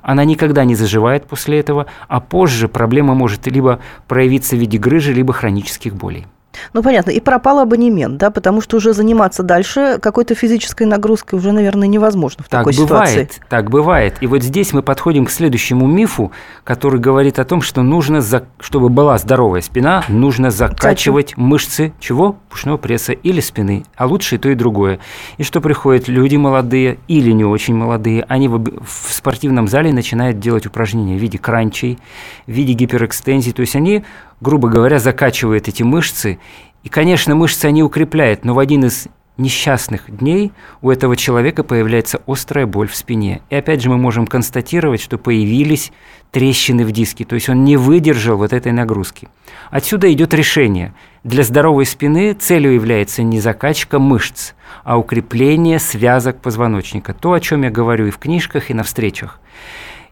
Она 0.00 0.24
никогда 0.24 0.64
не 0.64 0.76
заживает 0.76 1.26
после 1.26 1.58
этого, 1.58 1.86
а 2.08 2.20
позже 2.20 2.68
проблема 2.68 3.14
может 3.14 3.46
либо 3.48 3.80
проявиться 4.08 4.56
в 4.56 4.60
виде 4.60 4.78
грыжи, 4.78 5.12
либо 5.12 5.32
хронических 5.32 5.94
болей. 5.94 6.26
Ну, 6.72 6.82
понятно. 6.82 7.10
И 7.10 7.20
пропал 7.20 7.60
абонемент, 7.60 8.18
да, 8.18 8.30
потому 8.30 8.60
что 8.60 8.76
уже 8.76 8.92
заниматься 8.92 9.42
дальше 9.42 9.98
какой-то 10.00 10.34
физической 10.34 10.84
нагрузкой 10.84 11.38
уже, 11.38 11.52
наверное, 11.52 11.88
невозможно 11.88 12.44
в 12.44 12.48
так 12.48 12.60
такой 12.60 12.76
бывает, 12.76 13.08
ситуации. 13.08 13.42
Так 13.48 13.70
бывает. 13.70 14.14
И 14.20 14.26
вот 14.26 14.42
здесь 14.42 14.72
мы 14.72 14.82
подходим 14.82 15.26
к 15.26 15.30
следующему 15.30 15.86
мифу, 15.86 16.32
который 16.64 17.00
говорит 17.00 17.38
о 17.38 17.44
том, 17.44 17.62
что 17.62 17.82
нужно, 17.82 18.22
чтобы 18.60 18.88
была 18.88 19.18
здоровая 19.18 19.60
спина, 19.60 20.04
нужно 20.08 20.50
закачивать 20.50 21.30
Качу. 21.30 21.40
мышцы 21.40 21.92
чего? 22.00 22.36
Пушного 22.48 22.76
пресса 22.76 23.12
или 23.12 23.40
спины, 23.40 23.84
а 23.96 24.06
лучше 24.06 24.36
и 24.36 24.38
то, 24.38 24.48
и 24.48 24.54
другое. 24.54 24.98
И 25.36 25.42
что 25.42 25.60
приходят 25.60 26.08
люди 26.08 26.36
молодые 26.36 26.98
или 27.08 27.30
не 27.32 27.44
очень 27.44 27.74
молодые, 27.74 28.24
они 28.28 28.48
в, 28.48 28.58
в 28.58 29.12
спортивном 29.12 29.68
зале 29.68 29.92
начинают 29.92 30.38
делать 30.38 30.66
упражнения 30.66 31.16
в 31.16 31.20
виде 31.20 31.38
кранчей, 31.38 31.98
в 32.46 32.50
виде 32.50 32.72
гиперэкстензии, 32.72 33.52
то 33.52 33.60
есть 33.60 33.76
они 33.76 34.04
грубо 34.40 34.68
говоря, 34.68 34.98
закачивает 34.98 35.68
эти 35.68 35.82
мышцы. 35.82 36.38
И, 36.82 36.88
конечно, 36.88 37.34
мышцы 37.34 37.66
они 37.66 37.82
укрепляют, 37.82 38.44
но 38.44 38.54
в 38.54 38.58
один 38.58 38.84
из 38.84 39.08
несчастных 39.36 40.16
дней 40.16 40.52
у 40.80 40.90
этого 40.90 41.16
человека 41.16 41.62
появляется 41.62 42.22
острая 42.26 42.66
боль 42.66 42.88
в 42.88 42.96
спине. 42.96 43.42
И 43.50 43.54
опять 43.54 43.82
же 43.82 43.90
мы 43.90 43.98
можем 43.98 44.26
констатировать, 44.26 45.00
что 45.00 45.18
появились 45.18 45.92
трещины 46.30 46.84
в 46.84 46.92
диске, 46.92 47.24
то 47.24 47.34
есть 47.34 47.48
он 47.48 47.64
не 47.64 47.76
выдержал 47.76 48.36
вот 48.36 48.52
этой 48.52 48.72
нагрузки. 48.72 49.28
Отсюда 49.70 50.10
идет 50.12 50.32
решение. 50.32 50.94
Для 51.22 51.42
здоровой 51.42 51.86
спины 51.86 52.32
целью 52.34 52.72
является 52.72 53.22
не 53.22 53.40
закачка 53.40 53.98
мышц, 53.98 54.52
а 54.84 54.98
укрепление 54.98 55.78
связок 55.78 56.40
позвоночника. 56.40 57.14
То, 57.14 57.32
о 57.32 57.40
чем 57.40 57.62
я 57.62 57.70
говорю 57.70 58.06
и 58.06 58.10
в 58.10 58.18
книжках, 58.18 58.70
и 58.70 58.74
на 58.74 58.84
встречах. 58.84 59.40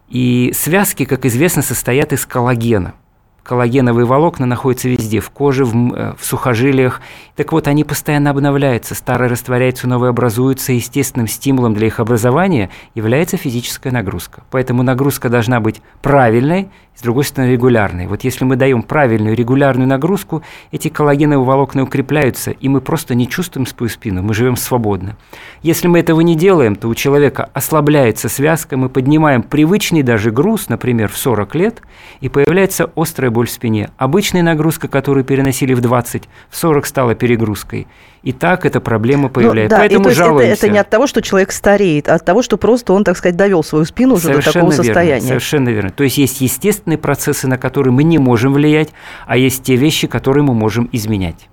И 0.08 0.52
связки, 0.54 1.04
как 1.04 1.24
известно, 1.24 1.62
состоят 1.62 2.12
из 2.12 2.26
коллагена– 2.26 2.94
коллагеновые 3.44 4.06
волокна 4.06 4.46
находятся 4.46 4.88
везде, 4.88 5.20
в 5.20 5.30
коже, 5.30 5.64
в, 5.64 5.94
э, 5.94 6.14
в 6.18 6.24
сухожилиях. 6.24 7.00
Так 7.36 7.52
вот, 7.52 7.68
они 7.68 7.84
постоянно 7.84 8.30
обновляются, 8.30 8.94
старые 8.94 9.30
растворяются, 9.30 9.86
новые 9.86 10.10
образуются. 10.10 10.72
Естественным 10.72 11.28
стимулом 11.28 11.74
для 11.74 11.86
их 11.86 12.00
образования 12.00 12.70
является 12.94 13.36
физическая 13.36 13.92
нагрузка. 13.92 14.42
Поэтому 14.50 14.82
нагрузка 14.82 15.28
должна 15.28 15.60
быть 15.60 15.82
правильной, 16.00 16.68
с 16.94 17.02
другой 17.02 17.24
стороны, 17.24 17.50
регулярной. 17.50 18.06
Вот 18.06 18.22
если 18.22 18.44
мы 18.44 18.56
даем 18.56 18.82
правильную 18.82 19.34
регулярную 19.36 19.88
нагрузку, 19.88 20.42
эти 20.70 20.88
коллагеновые 20.88 21.44
волокна 21.44 21.82
укрепляются, 21.82 22.52
и 22.52 22.68
мы 22.68 22.80
просто 22.80 23.14
не 23.14 23.28
чувствуем 23.28 23.66
свою 23.66 23.90
спину, 23.90 24.22
мы 24.22 24.32
живем 24.32 24.56
свободно. 24.56 25.16
Если 25.62 25.88
мы 25.88 25.98
этого 25.98 26.20
не 26.20 26.36
делаем, 26.36 26.76
то 26.76 26.88
у 26.88 26.94
человека 26.94 27.50
ослабляется 27.52 28.28
связка, 28.28 28.76
мы 28.76 28.88
поднимаем 28.88 29.42
привычный 29.42 30.02
даже 30.02 30.30
груз, 30.30 30.68
например, 30.68 31.08
в 31.08 31.16
40 31.16 31.54
лет, 31.56 31.82
и 32.20 32.28
появляется 32.28 32.90
острая 32.94 33.30
боль 33.34 33.46
в 33.46 33.50
спине. 33.50 33.90
Обычная 33.98 34.42
нагрузка, 34.42 34.88
которую 34.88 35.24
переносили 35.24 35.74
в 35.74 35.82
20, 35.82 36.22
в 36.48 36.56
40 36.56 36.86
стала 36.86 37.14
перегрузкой. 37.14 37.86
И 38.22 38.32
так 38.32 38.64
эта 38.64 38.80
проблема 38.80 39.24
ну 39.24 39.28
появляется. 39.28 39.76
Ну, 39.76 39.82
да, 39.82 39.86
Поэтому 39.86 40.06
и 40.06 40.08
то 40.08 40.14
жалуемся. 40.14 40.52
Это, 40.54 40.66
это 40.66 40.72
не 40.72 40.78
от 40.78 40.88
того, 40.88 41.06
что 41.06 41.20
человек 41.20 41.52
стареет, 41.52 42.08
а 42.08 42.14
от 42.14 42.24
того, 42.24 42.40
что 42.40 42.56
просто 42.56 42.94
он, 42.94 43.04
так 43.04 43.18
сказать, 43.18 43.36
довел 43.36 43.62
свою 43.62 43.84
спину 43.84 44.14
уже 44.14 44.28
совершенно 44.28 44.44
до 44.44 44.52
такого 44.52 44.70
верно, 44.70 44.84
состояния. 44.84 45.26
Совершенно 45.26 45.68
верно. 45.68 45.90
То 45.90 46.04
есть 46.04 46.16
есть 46.16 46.40
естественные 46.40 46.96
процессы, 46.96 47.46
на 47.46 47.58
которые 47.58 47.92
мы 47.92 48.02
не 48.02 48.16
можем 48.16 48.54
влиять, 48.54 48.88
а 49.26 49.36
есть 49.36 49.62
те 49.62 49.76
вещи, 49.76 50.06
которые 50.06 50.42
мы 50.42 50.54
можем 50.54 50.88
изменять. 50.90 51.48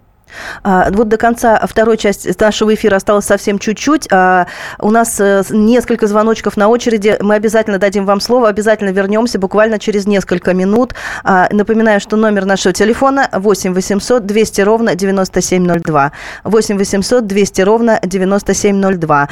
А, 0.63 0.89
вот 0.91 1.08
до 1.08 1.17
конца 1.17 1.60
второй 1.65 1.98
части 1.98 2.34
нашего 2.39 2.74
эфира 2.74 2.96
осталось 2.96 3.26
совсем 3.26 3.60
чуть-чуть. 3.60 4.08
А, 4.12 4.48
у 4.80 4.91
нас 4.91 5.20
э, 5.20 5.44
несколько 5.50 6.08
звоночков 6.08 6.58
на 6.58 6.67
очереди. 6.67 7.17
Мы 7.22 7.36
обязательно 7.36 7.78
дадим 7.78 8.06
вам 8.06 8.20
слово, 8.20 8.50
обязательно 8.50 8.89
вернемся 8.89 9.39
буквально 9.39 9.80
через 9.80 10.08
несколько 10.08 10.54
минут. 10.54 10.94
А, 11.24 11.48
напоминаю, 11.52 12.00
что 12.00 12.17
номер 12.17 12.46
нашего 12.46 12.74
телефона 12.74 13.30
8 13.32 13.74
800 13.74 14.26
200 14.26 14.62
ровно 14.62 14.96
9702. 14.96 16.12
8 16.44 16.78
800 16.78 17.28
200 17.28 17.62
ровно 17.62 18.00
9702. 18.04 19.30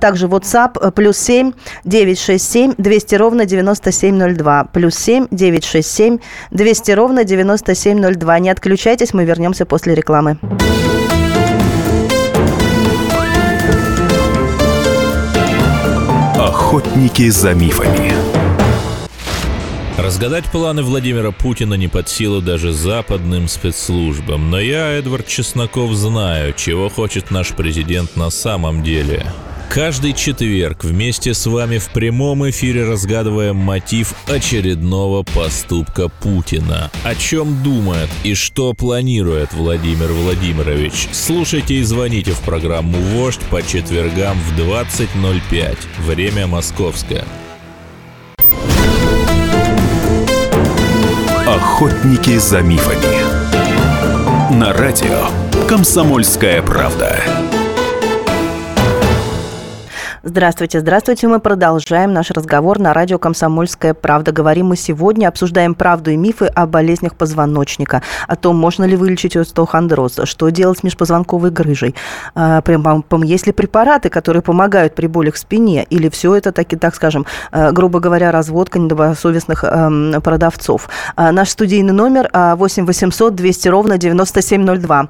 Также 0.00 0.26
WhatsApp 0.26 0.78
э, 0.80 0.90
плюс 0.90 1.18
7 1.18 1.52
967 1.84 2.74
200 2.78 3.14
ровно 3.14 3.44
9702. 3.44 4.64
Плюс 4.72 4.96
7 4.96 5.26
967 5.30 6.18
200 6.50 6.90
ровно 6.92 7.24
9702. 7.24 8.38
Не 8.38 8.50
отключайтесь, 8.50 9.14
мы 9.14 9.24
вернемся 9.24 9.66
после 9.66 9.94
рекламы. 9.94 10.35
Охотники 16.38 17.28
за 17.30 17.54
мифами. 17.54 18.12
Разгадать 19.96 20.44
планы 20.46 20.82
Владимира 20.82 21.30
Путина 21.30 21.74
не 21.74 21.88
под 21.88 22.08
силу 22.08 22.42
даже 22.42 22.72
западным 22.72 23.48
спецслужбам, 23.48 24.50
но 24.50 24.60
я, 24.60 24.90
Эдвард 24.90 25.26
Чесноков, 25.26 25.92
знаю, 25.94 26.52
чего 26.54 26.88
хочет 26.88 27.30
наш 27.30 27.52
президент 27.52 28.16
на 28.16 28.30
самом 28.30 28.82
деле– 28.82 29.26
Каждый 29.68 30.12
четверг 30.14 30.84
вместе 30.84 31.34
с 31.34 31.44
вами 31.46 31.78
в 31.78 31.90
прямом 31.90 32.48
эфире 32.48 32.84
разгадываем 32.84 33.56
мотив 33.56 34.14
очередного 34.26 35.22
поступка 35.22 36.08
Путина. 36.08 36.90
О 37.04 37.14
чем 37.14 37.62
думает 37.62 38.08
и 38.24 38.34
что 38.34 38.72
планирует 38.72 39.52
Владимир 39.52 40.12
Владимирович. 40.12 41.08
Слушайте 41.12 41.74
и 41.74 41.82
звоните 41.82 42.32
в 42.32 42.40
программу 42.40 42.98
«Вождь» 42.98 43.40
по 43.50 43.62
четвергам 43.62 44.38
в 44.38 44.58
20.05. 44.58 45.76
Время 46.06 46.46
московское. 46.46 47.24
Охотники 51.46 52.38
за 52.38 52.62
мифами. 52.62 54.56
На 54.58 54.72
радио 54.72 55.26
«Комсомольская 55.68 56.62
правда». 56.62 57.35
Здравствуйте, 60.28 60.80
здравствуйте. 60.80 61.28
Мы 61.28 61.38
продолжаем 61.38 62.12
наш 62.12 62.32
разговор 62.32 62.80
на 62.80 62.92
радио 62.92 63.16
«Комсомольская 63.16 63.94
правда». 63.94 64.32
Говорим 64.32 64.66
мы 64.66 64.76
сегодня, 64.76 65.28
обсуждаем 65.28 65.76
правду 65.76 66.10
и 66.10 66.16
мифы 66.16 66.46
о 66.46 66.66
болезнях 66.66 67.14
позвоночника, 67.14 68.02
о 68.26 68.34
том, 68.34 68.56
можно 68.56 68.82
ли 68.82 68.96
вылечить 68.96 69.36
остеохондроз, 69.36 70.18
что 70.24 70.48
делать 70.48 70.80
с 70.80 70.82
межпозвонковой 70.82 71.52
грыжей, 71.52 71.94
а, 72.34 72.60
есть 73.22 73.46
ли 73.46 73.52
препараты, 73.52 74.08
которые 74.08 74.42
помогают 74.42 74.96
при 74.96 75.06
болях 75.06 75.36
в 75.36 75.38
спине, 75.38 75.86
или 75.90 76.08
все 76.08 76.34
это, 76.34 76.50
таки, 76.50 76.74
так 76.74 76.96
скажем, 76.96 77.24
а, 77.52 77.70
грубо 77.70 78.00
говоря, 78.00 78.32
разводка 78.32 78.80
недобросовестных 78.80 79.62
эм, 79.62 80.20
продавцов. 80.22 80.88
А, 81.14 81.30
наш 81.30 81.50
студийный 81.50 81.92
номер 81.92 82.28
8 82.32 82.84
800 82.84 83.32
200 83.36 83.68
ровно 83.68 83.96
9702. 83.96 85.08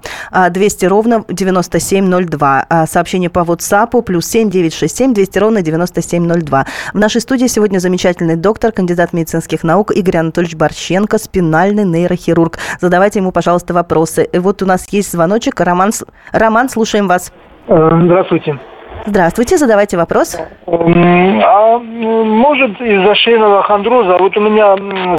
200 0.50 0.84
ровно 0.84 1.24
9702. 1.30 2.86
Сообщение 2.86 3.30
по 3.30 3.38
WhatsApp 3.38 4.02
плюс 4.02 4.26
7 4.26 4.50
967 4.50 5.05
7 5.06 5.14
200 5.14 5.38
ровно 5.38 5.62
9702. 5.62 6.64
В 6.92 6.98
нашей 6.98 7.20
студии 7.20 7.46
сегодня 7.46 7.78
замечательный 7.78 8.34
доктор, 8.34 8.72
кандидат 8.72 9.12
медицинских 9.12 9.62
наук 9.62 9.92
Игорь 9.92 10.16
Анатольевич 10.16 10.56
Борщенко, 10.56 11.18
спинальный 11.18 11.84
нейрохирург. 11.84 12.58
Задавайте 12.80 13.20
ему, 13.20 13.30
пожалуйста, 13.30 13.72
вопросы. 13.72 14.28
И 14.32 14.38
вот 14.38 14.62
у 14.62 14.66
нас 14.66 14.88
есть 14.90 15.12
звоночек. 15.12 15.60
Роман, 15.60 15.90
Роман 16.32 16.68
слушаем 16.68 17.06
вас. 17.06 17.32
Э, 17.68 17.90
здравствуйте. 18.02 18.58
Здравствуйте, 19.04 19.58
задавайте 19.58 19.96
вопрос. 19.96 20.36
А 20.66 21.78
может 21.78 22.80
из-за 22.80 23.14
шейного 23.14 23.62
хондроза, 23.62 24.18
вот 24.18 24.36
у 24.36 24.40
меня 24.40 24.74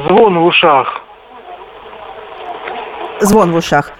звон 0.09 0.39
в 0.39 0.45
ушах. 0.45 1.01
Звон 3.21 3.53
в 3.53 3.55
ушах. 3.55 3.93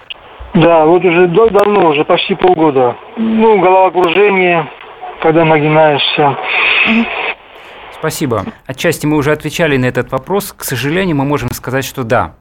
Да, 0.52 0.84
вот 0.84 1.02
уже 1.02 1.28
давно, 1.28 1.88
уже 1.88 2.04
почти 2.04 2.34
полгода. 2.34 2.94
Ну, 3.16 3.58
головокружение, 3.58 4.66
когда 5.22 5.44
нагинаешься. 5.44 6.36
Спасибо. 7.92 8.44
Отчасти 8.66 9.06
мы 9.06 9.16
уже 9.16 9.32
отвечали 9.32 9.76
на 9.76 9.86
этот 9.86 10.12
вопрос. 10.12 10.54
К 10.56 10.64
сожалению, 10.64 11.16
мы 11.16 11.24
можем 11.24 11.50
сказать, 11.50 11.84
что 11.84 12.04
да. 12.04 12.34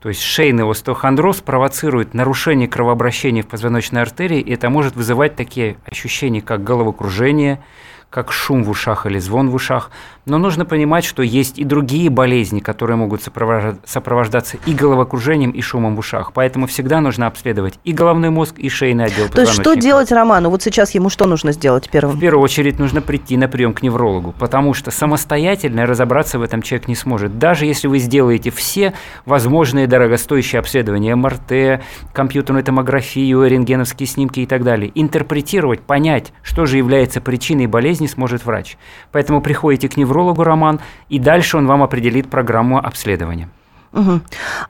То 0.00 0.08
есть 0.08 0.22
шейный 0.22 0.68
остеохондроз 0.68 1.42
провоцирует 1.42 2.12
нарушение 2.14 2.66
кровообращения 2.66 3.42
в 3.42 3.46
позвоночной 3.46 4.02
артерии, 4.02 4.40
и 4.40 4.52
это 4.52 4.68
может 4.68 4.96
вызывать 4.96 5.36
такие 5.36 5.76
ощущения, 5.84 6.40
как 6.40 6.64
головокружение, 6.64 7.62
как 8.10 8.32
шум 8.32 8.64
в 8.64 8.70
ушах 8.70 9.06
или 9.06 9.18
звон 9.18 9.50
в 9.50 9.54
ушах. 9.54 9.90
Но 10.24 10.38
нужно 10.38 10.64
понимать, 10.64 11.04
что 11.04 11.22
есть 11.22 11.58
и 11.58 11.64
другие 11.64 12.08
болезни, 12.08 12.60
которые 12.60 12.96
могут 12.96 13.22
сопровождаться 13.22 14.56
и 14.66 14.72
головокружением, 14.72 15.50
и 15.50 15.60
шумом 15.60 15.96
в 15.96 15.98
ушах. 15.98 16.32
Поэтому 16.32 16.68
всегда 16.68 17.00
нужно 17.00 17.26
обследовать 17.26 17.80
и 17.82 17.92
головной 17.92 18.30
мозг, 18.30 18.56
и 18.58 18.68
шейный 18.68 19.06
отдел 19.06 19.28
То 19.28 19.40
есть 19.40 19.52
что 19.54 19.74
делать 19.74 20.12
Роману? 20.12 20.50
Вот 20.50 20.62
сейчас 20.62 20.94
ему 20.94 21.10
что 21.10 21.26
нужно 21.26 21.50
сделать 21.50 21.90
первым? 21.90 22.16
В 22.16 22.20
первую 22.20 22.44
очередь 22.44 22.78
нужно 22.78 23.02
прийти 23.02 23.36
на 23.36 23.48
прием 23.48 23.74
к 23.74 23.82
неврологу, 23.82 24.32
потому 24.38 24.74
что 24.74 24.92
самостоятельно 24.92 25.86
разобраться 25.86 26.38
в 26.38 26.42
этом 26.42 26.62
человек 26.62 26.86
не 26.86 26.94
сможет. 26.94 27.38
Даже 27.38 27.66
если 27.66 27.88
вы 27.88 27.98
сделаете 27.98 28.52
все 28.52 28.92
возможные 29.26 29.88
дорогостоящие 29.88 30.60
обследования, 30.60 31.16
МРТ, 31.16 31.82
компьютерную 32.12 32.62
томографию, 32.62 33.44
рентгеновские 33.44 34.06
снимки 34.06 34.38
и 34.38 34.46
так 34.46 34.62
далее, 34.62 34.92
интерпретировать, 34.94 35.80
понять, 35.80 36.32
что 36.42 36.64
же 36.64 36.76
является 36.76 37.20
причиной 37.20 37.66
болезни, 37.66 38.06
сможет 38.06 38.44
врач. 38.44 38.76
Поэтому 39.10 39.40
приходите 39.40 39.88
к 39.88 39.96
неврологу, 39.96 40.11
неврологу 40.12 40.44
Роман, 40.44 40.80
и 41.08 41.18
дальше 41.18 41.56
он 41.56 41.66
вам 41.66 41.82
определит 41.82 42.28
программу 42.28 42.78
обследования. 42.78 43.48
Угу. 43.92 44.20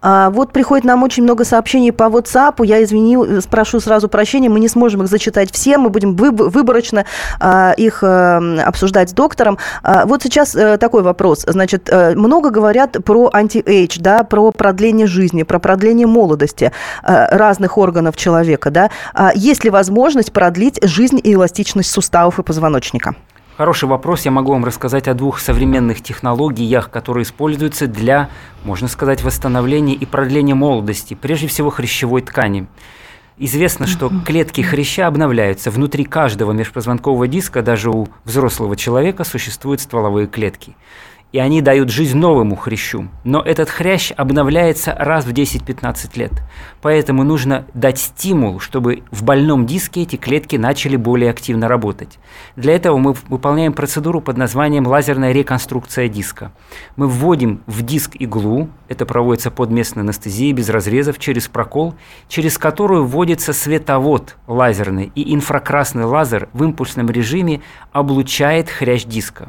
А, 0.01 0.31
вот 0.31 0.53
приходит 0.53 0.85
нам 0.85 1.05
очень 1.05 1.23
много 1.23 1.45
сообщений 1.45 1.93
по 1.93 2.05
WhatsApp. 2.05 2.55
Я 2.67 2.83
извини, 2.83 3.41
спрошу 3.41 3.79
сразу 3.79 4.09
прощения, 4.09 4.49
мы 4.49 4.59
не 4.59 4.67
сможем 4.67 5.03
их 5.03 5.09
зачитать 5.09 5.53
все, 5.53 5.79
мы 5.79 5.91
будем 5.91 6.17
выборочно 6.17 7.05
а, 7.39 7.73
их 7.77 8.03
а, 8.03 8.41
обсуждать 8.67 9.11
с 9.11 9.13
доктором. 9.13 9.59
А, 9.85 10.07
вот 10.07 10.25
сейчас 10.25 10.57
а, 10.57 10.77
такой 10.77 11.05
вопрос. 11.05 11.45
Значит, 11.47 11.89
а, 11.89 12.15
много 12.17 12.51
говорят 12.51 12.97
про 13.05 13.31
anti-age, 13.33 13.99
да, 14.01 14.25
про 14.25 14.51
продление 14.51 15.07
жизни, 15.07 15.45
про 15.45 15.61
продление 15.61 16.09
молодости 16.09 16.73
а, 17.05 17.29
разных 17.31 17.79
органов 17.79 18.17
человека. 18.17 18.71
Да? 18.71 18.91
А, 19.15 19.31
есть 19.37 19.63
ли 19.63 19.71
возможность 19.71 20.33
продлить 20.33 20.81
жизнь 20.83 21.21
и 21.23 21.35
эластичность 21.35 21.93
суставов 21.93 22.41
и 22.41 22.43
позвоночника? 22.43 23.15
Хороший 23.57 23.87
вопрос. 23.87 24.25
Я 24.25 24.31
могу 24.31 24.53
вам 24.53 24.65
рассказать 24.65 25.09
о 25.09 25.15
двух 25.15 25.39
современных 25.39 26.03
технологиях, 26.03 26.91
которые 26.91 27.25
используются 27.25 27.87
для, 27.87 28.31
можно 28.65 28.89
сказать, 28.89 29.23
восстановления 29.23 29.95
и 29.95 30.07
продления 30.07 30.55
молодости, 30.55 31.13
прежде 31.13 31.49
всего 31.49 31.69
хрящевой 31.69 32.23
ткани. 32.23 32.67
Известно, 33.37 33.87
что 33.87 34.11
клетки 34.25 34.63
хряща 34.63 35.07
обновляются. 35.07 35.71
Внутри 35.71 36.05
каждого 36.05 36.53
межпозвонкового 36.53 37.29
диска, 37.29 37.61
даже 37.61 37.91
у 37.91 38.09
взрослого 38.25 38.75
человека, 38.75 39.25
существуют 39.25 39.83
стволовые 39.83 40.29
клетки 40.29 40.75
и 41.33 41.39
они 41.39 41.63
дают 41.63 41.91
жизнь 41.91 42.17
новому 42.19 42.57
хрящу. 42.57 43.09
Но 43.25 43.41
этот 43.41 43.71
хрящ 43.71 44.13
обновляется 44.17 44.95
раз 44.99 45.25
в 45.25 45.33
10-15 45.33 46.19
лет. 46.19 46.33
Поэтому 46.83 47.25
нужно 47.25 47.65
дать 47.75 47.99
стимул, 47.99 48.61
чтобы 48.61 49.03
в 49.11 49.23
больном 49.25 49.67
диске 49.67 50.03
эти 50.03 50.17
клетки 50.17 50.57
начали 50.57 50.97
более 50.97 51.31
активно 51.31 51.69
работать. 51.69 52.19
Для 52.57 52.75
этого 52.75 52.99
мы 52.99 53.15
выполняем 53.29 53.73
процедуру 53.73 54.21
под 54.21 54.37
названием 54.37 54.87
лазерная 54.87 55.33
реконструкция 55.33 56.09
диска. 56.09 56.53
Мы 56.97 57.09
вводим 57.09 57.63
в 57.67 57.83
диск 57.83 58.17
иглу, 58.17 58.69
это 58.89 59.07
проводится 59.07 59.51
под 59.51 59.71
местной 59.71 60.03
анестезией 60.03 60.53
без 60.53 60.69
разрезов 60.69 61.19
через 61.19 61.49
прокол, 61.49 61.95
через 62.29 62.59
которую 62.59 63.07
вводится 63.07 63.55
световод 63.55 64.37
лазерный, 64.47 65.11
и 65.15 65.35
инфракрасный 65.35 66.05
лазер 66.05 66.51
в 66.53 66.63
импульсном 66.63 67.09
режиме 67.09 67.63
облучает 67.93 68.69
хрящ 68.69 69.05
диска. 69.05 69.49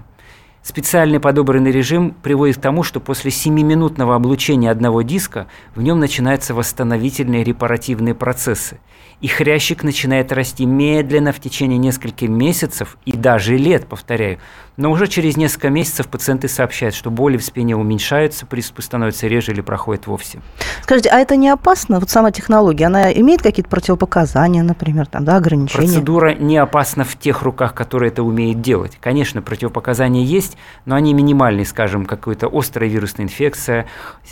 Специальный 0.64 1.20
подобранный 1.20 1.72
режим 1.72 2.16
приводит 2.24 2.58
к 2.58 2.62
тому, 2.62 2.84
что 2.84 3.02
после 3.02 3.32
7-минутного 3.32 4.16
облучения 4.16 4.72
одного 4.72 5.02
диска 5.02 5.48
в 5.76 5.82
нем 5.82 6.00
начинаются 6.00 6.54
восстановительные 6.54 7.44
репаративные 7.44 8.16
процессы. 8.16 8.80
И 9.24 9.28
хрящик 9.30 9.84
начинает 9.84 10.34
расти 10.34 10.66
медленно 10.66 11.32
в 11.32 11.40
течение 11.40 11.78
нескольких 11.78 12.28
месяцев 12.28 12.98
и 13.06 13.14
даже 13.14 13.56
лет, 13.56 13.88
повторяю, 13.88 14.38
Но 14.76 14.92
уже 14.92 15.08
через 15.08 15.38
несколько 15.38 15.70
месяцев 15.70 16.08
пациенты 16.08 16.48
сообщают, 16.48 16.96
что 16.96 17.12
боли 17.12 17.38
в 17.38 17.44
спине 17.44 17.78
уменьшаются, 17.78 18.46
приступы 18.46 18.82
становятся 18.82 19.28
реже 19.28 19.52
или 19.52 19.62
проходят 19.62 20.08
вовсе. 20.08 20.42
Скажите, 20.82 21.10
а 21.10 21.20
это 21.20 21.36
не 21.36 21.48
опасно? 21.48 22.00
Вот 22.00 22.10
сама 22.10 22.32
технология, 22.32 22.88
она 22.88 23.14
имеет 23.14 23.42
какие-то 23.42 23.70
противопоказания, 23.70 24.64
например, 24.64 25.06
там, 25.06 25.24
да, 25.24 25.38
ограничения? 25.38 25.86
Процедура 25.86 26.34
не 26.34 26.58
опасна 26.58 27.06
в 27.06 27.16
тех 27.18 27.44
руках, 27.44 27.74
которые 27.76 28.12
это 28.12 28.24
умеют 28.24 28.62
делать. 28.62 28.98
Конечно, 29.00 29.42
противопоказания 29.42 30.26
есть, 30.26 30.58
но 30.86 30.96
они 30.96 31.14
минимальные, 31.14 31.66
скажем, 31.66 32.06
какая-то 32.06 32.50
острая 32.52 32.90
вирусная 32.90 33.28
инфекция, 33.28 33.86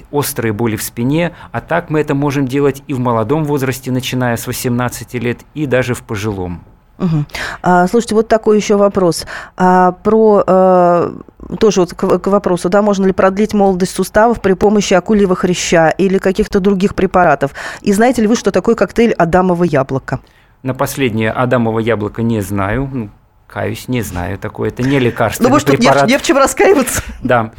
острые 0.09 0.51
боли 0.53 0.75
в 0.75 0.83
спине, 0.83 1.33
а 1.51 1.61
так 1.61 1.89
мы 1.89 2.01
это 2.01 2.15
можем 2.15 2.45
делать 2.45 2.83
и 2.87 2.93
в 2.93 2.99
молодом 2.99 3.45
возрасте, 3.45 3.91
начиная 3.91 4.35
с 4.35 4.47
18 4.47 4.80
лет, 5.13 5.39
и 5.53 5.65
даже 5.65 5.93
в 5.93 6.03
пожилом. 6.03 6.63
Угу. 7.01 7.25
А, 7.63 7.87
слушайте, 7.87 8.15
вот 8.15 8.27
такой 8.27 8.57
еще 8.57 8.77
вопрос. 8.77 9.25
А, 9.57 9.93
про 10.03 10.43
а, 10.45 11.13
тоже 11.59 11.81
вот 11.81 11.93
к, 11.93 12.19
к 12.19 12.27
вопросу, 12.27 12.69
да, 12.69 12.81
можно 12.81 13.05
ли 13.05 13.11
продлить 13.11 13.53
молодость 13.53 13.95
суставов 13.95 14.39
при 14.39 14.53
помощи 14.53 14.93
акульего 14.93 15.35
хряща 15.35 15.89
или 15.89 16.19
каких-то 16.19 16.59
других 16.59 16.93
препаратов? 16.93 17.51
И 17.81 17.91
знаете 17.91 18.21
ли 18.21 18.27
вы, 18.27 18.35
что 18.35 18.51
такое 18.51 18.75
коктейль 18.75 19.13
Адамово 19.13 19.63
яблоко? 19.63 20.19
На 20.63 20.75
последнее 20.75 21.31
Адамово 21.31 21.79
яблоко 21.79 22.21
не 22.21 22.41
знаю. 22.41 22.87
Ну, 22.91 23.09
каюсь, 23.47 23.87
не 23.87 24.03
знаю 24.03 24.37
такое. 24.37 24.69
Это 24.69 24.83
не 24.83 24.99
лекарство. 24.99 25.43
Ну, 25.43 25.49
может, 25.49 25.67
препарат. 25.67 26.05
Не, 26.05 26.13
не 26.13 26.17
в 26.19 26.21
чем 26.21 26.37
раскаиваться. 26.37 27.01
Да. 27.23 27.51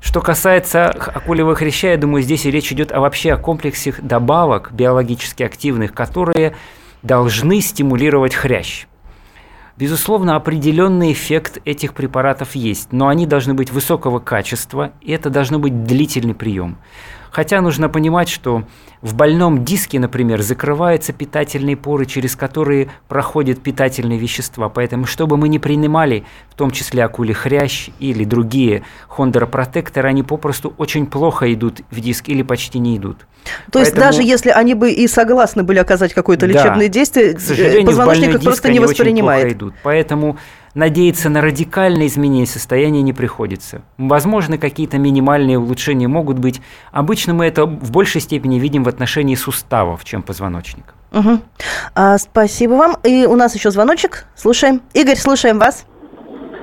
Что 0.00 0.22
касается 0.22 0.88
акулевого 0.88 1.54
хряща, 1.54 1.88
я 1.88 1.96
думаю, 1.98 2.22
здесь 2.22 2.46
и 2.46 2.50
речь 2.50 2.72
идет 2.72 2.90
о 2.90 3.00
вообще 3.00 3.34
о 3.34 3.36
комплексе 3.36 3.94
добавок 4.00 4.72
биологически 4.72 5.42
активных, 5.42 5.92
которые 5.92 6.56
должны 7.02 7.60
стимулировать 7.60 8.34
хрящ. 8.34 8.86
Безусловно, 9.76 10.36
определенный 10.36 11.12
эффект 11.12 11.58
этих 11.64 11.94
препаратов 11.94 12.54
есть, 12.54 12.92
но 12.92 13.08
они 13.08 13.26
должны 13.26 13.54
быть 13.54 13.70
высокого 13.70 14.18
качества, 14.18 14.92
и 15.00 15.12
это 15.12 15.30
должно 15.30 15.58
быть 15.58 15.84
длительный 15.84 16.34
прием. 16.34 16.76
Хотя 17.30 17.60
нужно 17.60 17.88
понимать, 17.88 18.28
что 18.28 18.64
в 19.02 19.14
больном 19.14 19.64
диске, 19.64 19.98
например, 19.98 20.42
закрываются 20.42 21.12
питательные 21.12 21.76
поры, 21.76 22.04
через 22.04 22.36
которые 22.36 22.88
проходят 23.08 23.62
питательные 23.62 24.18
вещества. 24.18 24.68
Поэтому, 24.68 25.06
чтобы 25.06 25.36
мы 25.36 25.48
не 25.48 25.58
принимали, 25.58 26.24
в 26.50 26.54
том 26.54 26.70
числе 26.70 27.04
акули 27.04 27.32
хрящ 27.32 27.88
или 27.98 28.24
другие 28.24 28.82
хондропротекторы, 29.08 30.08
они 30.08 30.22
попросту 30.22 30.74
очень 30.76 31.06
плохо 31.06 31.52
идут 31.52 31.80
в 31.90 32.00
диск 32.00 32.28
или 32.28 32.42
почти 32.42 32.78
не 32.78 32.96
идут. 32.96 33.20
То 33.70 33.78
Поэтому... 33.78 33.84
есть 33.84 33.94
даже 33.94 34.22
если 34.22 34.50
они 34.50 34.74
бы 34.74 34.90
и 34.90 35.08
согласны 35.08 35.62
были 35.62 35.78
оказать 35.78 36.12
какое-то 36.12 36.44
лечебное 36.44 36.88
да, 36.88 36.92
действие, 36.92 37.34
к 37.34 37.40
сожалению, 37.40 37.86
позвоночник 37.86 38.34
их 38.34 38.42
просто 38.42 38.70
не 38.70 38.80
воспринимает. 38.80 39.52
Идут. 39.52 39.74
Поэтому 39.82 40.36
надеяться 40.74 41.28
на 41.28 41.40
радикальное 41.40 42.06
изменение 42.06 42.46
состояния 42.46 43.02
не 43.02 43.12
приходится. 43.12 43.82
Возможно, 43.98 44.58
какие-то 44.58 44.98
минимальные 44.98 45.58
улучшения 45.58 46.08
могут 46.08 46.38
быть. 46.38 46.60
Обычно 46.92 47.34
мы 47.34 47.46
это 47.46 47.66
в 47.66 47.90
большей 47.90 48.20
степени 48.20 48.58
видим 48.58 48.84
в 48.84 48.88
отношении 48.88 49.34
суставов, 49.34 50.04
чем 50.04 50.22
позвоночника. 50.22 50.94
Угу. 51.12 51.40
А, 51.94 52.18
спасибо 52.18 52.74
вам. 52.74 52.96
И 53.02 53.26
у 53.26 53.36
нас 53.36 53.54
еще 53.54 53.70
звоночек. 53.70 54.26
Слушаем. 54.36 54.80
Игорь, 54.94 55.16
слушаем 55.16 55.58
вас. 55.58 55.86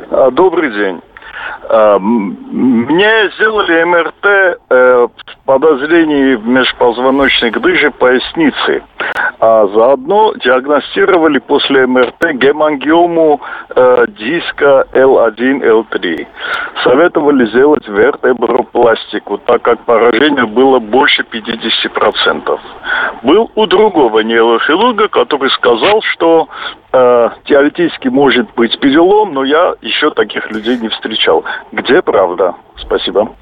А, 0.10 0.32
добрый 0.32 0.72
день. 0.72 1.02
А, 1.70 2.00
мне 2.00 3.30
сделали 3.36 3.84
МРТ 3.84 4.26
э, 4.70 5.08
в 5.08 5.46
подозрении 5.46 6.36
в 6.36 6.48
межпозвоночной 6.48 7.52
грыже 7.52 7.92
поясницы. 7.92 8.84
А 9.40 9.68
заодно 9.68 10.34
диагностировали 10.34 11.40
после 11.40 11.86
МРТ 11.86 12.34
гемангиому 12.34 13.42
э, 13.76 14.06
диска 14.18 14.86
L1, 14.94 15.62
L3. 15.62 16.28
Советовали 16.84 17.46
сделать 17.48 17.88
вертебропластику, 17.88 19.38
так 19.40 19.62
как 19.62 19.80
поражение 19.82 20.46
было 20.46 20.80
больше 20.80 21.24
50%. 21.24 22.60
Был 23.24 23.52
у 23.56 23.66
другого 23.68 24.20
нейрохирурга, 24.20 25.08
который 25.08 25.50
сказал, 25.52 26.02
что 26.02 26.48
э, 26.98 27.30
теоретически 27.46 28.08
может 28.08 28.54
быть 28.56 28.80
перелом, 28.80 29.34
но 29.34 29.44
я 29.44 29.76
еще 29.82 30.12
таких 30.12 30.50
людей 30.52 30.78
не 30.78 30.90
встречал. 30.90 31.44
Где 31.72 32.02
правда? 32.02 32.56
Спасибо. 32.78 33.36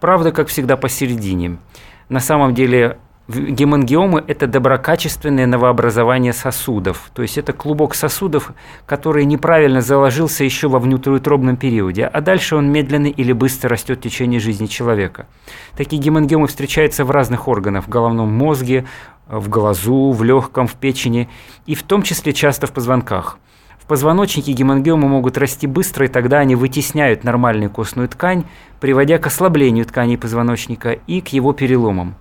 Правда, 0.00 0.32
как 0.32 0.48
всегда, 0.48 0.76
посередине. 0.76 1.58
На 2.08 2.20
самом 2.20 2.54
деле 2.54 2.98
Гемангиомы– 3.28 4.22
это 4.28 4.46
доброкачественное 4.46 5.46
новообразование 5.46 6.32
сосудов. 6.32 7.10
То 7.12 7.22
есть 7.22 7.36
это 7.38 7.52
клубок 7.52 7.96
сосудов, 7.96 8.52
который 8.86 9.24
неправильно 9.24 9.80
заложился 9.80 10.44
еще 10.44 10.68
во 10.68 10.78
внутриутробном 10.78 11.56
периоде, 11.56 12.06
а 12.06 12.20
дальше 12.20 12.54
он 12.54 12.70
медленно 12.70 13.08
или 13.08 13.32
быстро 13.32 13.70
растет 13.70 13.98
в 13.98 14.02
течение 14.02 14.38
жизни 14.38 14.66
человека. 14.66 15.26
Такие 15.76 16.00
гемангиомы 16.00 16.46
встречаются 16.46 17.04
в 17.04 17.10
разных 17.10 17.48
органах– 17.48 17.84
в 17.86 17.88
головном 17.88 18.32
мозге, 18.32 18.86
в 19.28 19.48
глазу, 19.48 20.12
в 20.12 20.22
легком, 20.22 20.66
в 20.66 20.74
печени 20.74 21.28
и 21.66 21.74
в 21.74 21.82
том 21.82 22.02
числе 22.02 22.32
часто 22.32 22.66
в 22.66 22.72
позвонках. 22.72 23.38
В 23.78 23.86
позвоночнике 23.86 24.52
гемангиомы 24.52 25.06
могут 25.08 25.38
расти 25.38 25.66
быстро, 25.66 26.06
и 26.06 26.08
тогда 26.08 26.38
они 26.38 26.56
вытесняют 26.56 27.22
нормальную 27.22 27.70
костную 27.70 28.08
ткань, 28.08 28.44
приводя 28.80 29.18
к 29.18 29.26
ослаблению 29.26 29.86
тканей 29.86 30.18
позвоночника 30.18 30.92
и 30.92 31.20
к 31.20 31.28
его 31.28 31.52
переломам. 31.52 32.16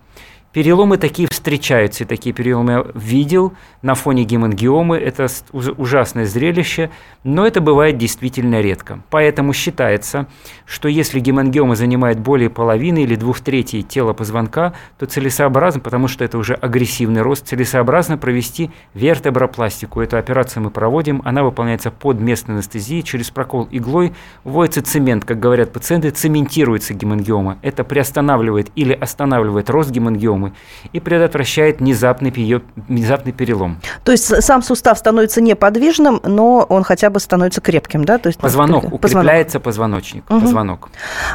Переломы 0.56 0.96
такие 0.98 1.28
встречаются, 1.30 2.06
и 2.06 2.08
такие 2.08 2.32
переломы 2.32 2.72
я 2.72 2.86
видел 2.94 3.52
на 3.82 3.94
фоне 3.94 4.24
гемангиомы. 4.24 4.96
Это 4.98 5.28
ужасное 5.52 6.26
зрелище, 6.26 6.92
но 7.26 7.46
это 7.46 7.60
бывает 7.60 7.98
действительно 7.98 8.62
редко. 8.62 9.02
Поэтому 9.10 9.52
считается, 9.52 10.28
что 10.66 10.88
если 10.88 11.20
гемангиома 11.20 11.76
занимает 11.76 12.22
более 12.22 12.50
половины 12.50 13.04
или 13.04 13.16
двух 13.16 13.42
третей 13.42 13.84
тела 13.84 14.14
позвонка, 14.14 14.72
то 14.98 15.06
целесообразно, 15.06 15.82
потому 15.82 16.08
что 16.08 16.24
это 16.24 16.38
уже 16.38 16.54
агрессивный 16.54 17.22
рост, 17.22 17.46
целесообразно 17.46 18.18
провести 18.18 18.72
вертебропластику. 18.94 20.00
Эту 20.00 20.16
операцию 20.16 20.64
мы 20.64 20.70
проводим, 20.70 21.22
она 21.26 21.44
выполняется 21.44 21.92
под 21.92 22.22
местной 22.22 22.56
анестезией, 22.56 23.04
через 23.04 23.30
прокол 23.30 23.68
иглой 23.72 24.14
вводится 24.46 24.82
цемент, 24.82 25.26
как 25.26 25.38
говорят 25.38 25.74
пациенты, 25.74 26.12
цементируется 26.12 26.94
гемангиома. 26.94 27.58
Это 27.62 27.84
приостанавливает 27.84 28.72
или 28.76 28.94
останавливает 28.94 29.70
рост 29.70 29.92
гемангиомы, 29.92 30.45
травмы 30.46 30.54
и 30.94 31.00
предотвращает 31.00 31.80
внезапный, 31.80 32.32
ее, 32.36 32.62
внезапный 32.76 33.32
перелом. 33.32 33.80
То 34.04 34.12
есть 34.12 34.44
сам 34.44 34.62
сустав 34.62 34.98
становится 34.98 35.42
неподвижным, 35.42 36.22
но 36.24 36.66
он 36.70 36.84
хотя 36.84 37.10
бы 37.10 37.20
становится 37.20 37.62
крепким, 37.62 38.06
да? 38.06 38.18
То 38.18 38.28
есть, 38.28 38.40
позвонок, 38.40 38.84
позвонок. 38.84 39.04
укрепляется 39.04 39.60
позвоночник, 39.60 40.30
угу. 40.30 40.42
позвонок. 40.42 40.90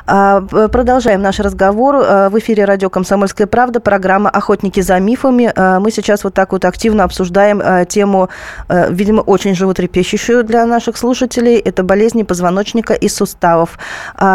А, 0.07 0.41
продолжаем 0.41 1.23
наш 1.23 1.41
разговор. 1.41 1.97
А, 1.97 2.29
в 2.31 2.39
эфире 2.39 2.65
радио 2.65 2.91
«Комсомольская 2.91 3.47
правда», 3.47 3.81
программа 3.81 4.31
«Охотники 4.31 4.81
за 4.81 4.99
мифами». 4.99 5.53
А, 5.55 5.81
мы 5.81 5.91
сейчас 5.91 6.25
вот 6.25 6.35
так 6.35 6.53
вот 6.53 6.65
активно 6.65 7.05
обсуждаем 7.05 7.61
а, 7.63 7.85
тему, 7.85 8.29
видимо, 8.69 9.21
очень 9.21 9.55
животрепещущую 9.55 10.45
для 10.45 10.67
наших 10.67 10.97
слушателей. 10.97 11.57
Это 11.59 11.83
болезни 11.83 12.23
позвоночника 12.23 12.95
и 12.95 13.09
суставов. 13.09 13.79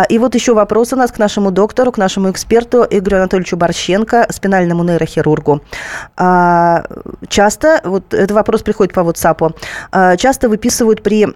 И 0.09 0.17
вот 0.17 0.35
еще 0.35 0.53
вопрос 0.53 0.93
у 0.93 0.95
нас 0.95 1.11
к 1.11 1.19
нашему 1.19 1.51
доктору, 1.51 1.91
к 1.91 1.97
нашему 1.97 2.31
эксперту 2.31 2.85
Игорю 2.89 3.17
Анатольевичу 3.17 3.57
Борщенко, 3.57 4.27
спинальный 4.29 4.64
профессиональному 4.65 4.83
нейрохирургу. 4.83 5.61
А, 6.17 6.83
часто, 7.27 7.81
вот 7.83 8.13
этот 8.13 8.31
вопрос 8.31 8.63
приходит 8.63 8.93
по 8.93 9.01
WhatsApp, 9.01 9.55
а, 9.91 10.17
часто 10.17 10.49
выписывают 10.49 11.03
при 11.03 11.27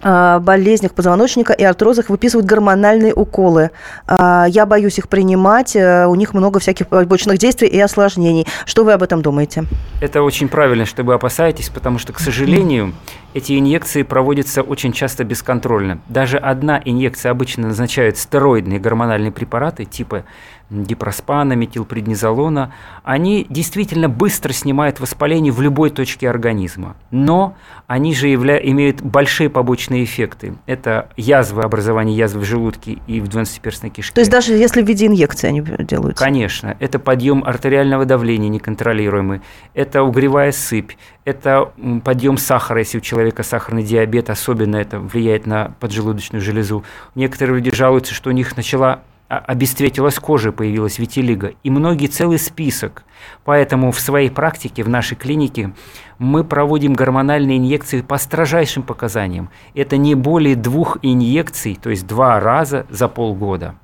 а, 0.00 0.38
болезнях 0.38 0.92
позвоночника 0.92 1.52
и 1.52 1.64
артрозах 1.64 2.08
выписывают 2.08 2.46
гормональные 2.46 3.12
уколы. 3.14 3.70
Я 4.08 4.64
боюсь 4.66 4.98
их 4.98 5.08
принимать, 5.08 5.74
э, 5.74 6.06
у 6.06 6.14
них 6.14 6.34
много 6.34 6.60
всяких 6.60 6.86
побочных 6.86 7.38
действий 7.38 7.68
и 7.68 7.80
осложнений. 7.80 8.46
Что 8.64 8.84
вы 8.84 8.92
об 8.92 9.02
этом 9.02 9.22
думаете? 9.22 9.64
Это 10.00 10.22
очень 10.22 10.48
правильно, 10.48 10.84
что 10.84 11.02
вы 11.02 11.14
опасаетесь, 11.14 11.68
потому 11.68 11.98
что, 11.98 12.12
к 12.12 12.20
сожалению, 12.20 12.94
эти 13.34 13.58
инъекции 13.58 14.02
проводятся 14.04 14.62
очень 14.62 14.92
часто 14.92 15.24
бесконтрольно. 15.24 15.98
Даже 16.08 16.38
одна 16.38 16.80
инъекция 16.84 17.32
обычно 17.32 17.68
назначает 17.68 18.18
стероидные 18.18 18.78
гормональные 18.78 19.32
препараты 19.32 19.84
типа 19.84 20.24
дипроспана, 20.70 21.54
метилпреднизолона, 21.54 22.72
они 23.02 23.46
действительно 23.48 24.08
быстро 24.08 24.52
снимают 24.52 25.00
воспаление 25.00 25.52
в 25.52 25.60
любой 25.60 25.90
точке 25.90 26.28
организма. 26.28 26.96
Но 27.10 27.56
они 27.86 28.14
же 28.14 28.28
явля... 28.28 28.58
имеют 28.58 29.00
большие 29.02 29.48
побочные 29.48 30.04
эффекты. 30.04 30.54
Это 30.66 31.08
язвы, 31.16 31.62
образование 31.62 32.16
язв 32.16 32.36
в 32.36 32.44
желудке 32.44 32.98
и 33.06 33.20
в 33.20 33.28
двенадцатиперстной 33.28 33.90
кишке. 33.90 34.14
То 34.14 34.20
есть 34.20 34.30
даже 34.30 34.52
если 34.52 34.82
в 34.82 34.86
виде 34.86 35.06
инъекции 35.06 35.48
они 35.48 35.60
делаются? 35.60 36.22
Конечно. 36.22 36.76
Это 36.80 36.98
подъем 36.98 37.44
артериального 37.44 38.04
давления 38.04 38.48
неконтролируемый, 38.48 39.40
это 39.74 40.02
угревая 40.02 40.52
сыпь, 40.52 40.92
это 41.24 41.72
подъем 42.04 42.36
сахара, 42.36 42.80
если 42.80 42.98
у 42.98 43.00
человека 43.00 43.42
сахарный 43.42 43.82
диабет, 43.82 44.30
особенно 44.30 44.76
это 44.76 44.98
влияет 44.98 45.46
на 45.46 45.74
поджелудочную 45.80 46.42
железу. 46.42 46.84
Некоторые 47.14 47.56
люди 47.56 47.74
жалуются, 47.74 48.14
что 48.14 48.30
у 48.30 48.32
них 48.32 48.56
начала 48.56 49.02
обесцветилась 49.28 50.18
кожа, 50.18 50.52
появилась 50.52 50.98
витилиго, 50.98 51.52
и 51.62 51.70
многие 51.70 52.06
целый 52.06 52.38
список. 52.38 53.04
Поэтому 53.44 53.92
в 53.92 54.00
своей 54.00 54.30
практике, 54.30 54.82
в 54.82 54.88
нашей 54.88 55.16
клинике, 55.16 55.72
мы 56.18 56.44
проводим 56.44 56.94
гормональные 56.94 57.58
инъекции 57.58 58.00
по 58.00 58.16
строжайшим 58.18 58.82
показаниям. 58.82 59.50
Это 59.74 59.96
не 59.96 60.14
более 60.14 60.56
двух 60.56 60.98
инъекций, 61.02 61.78
то 61.80 61.90
есть 61.90 62.06
два 62.06 62.40
раза 62.40 62.86
за 62.90 63.08
полгода. 63.08 63.74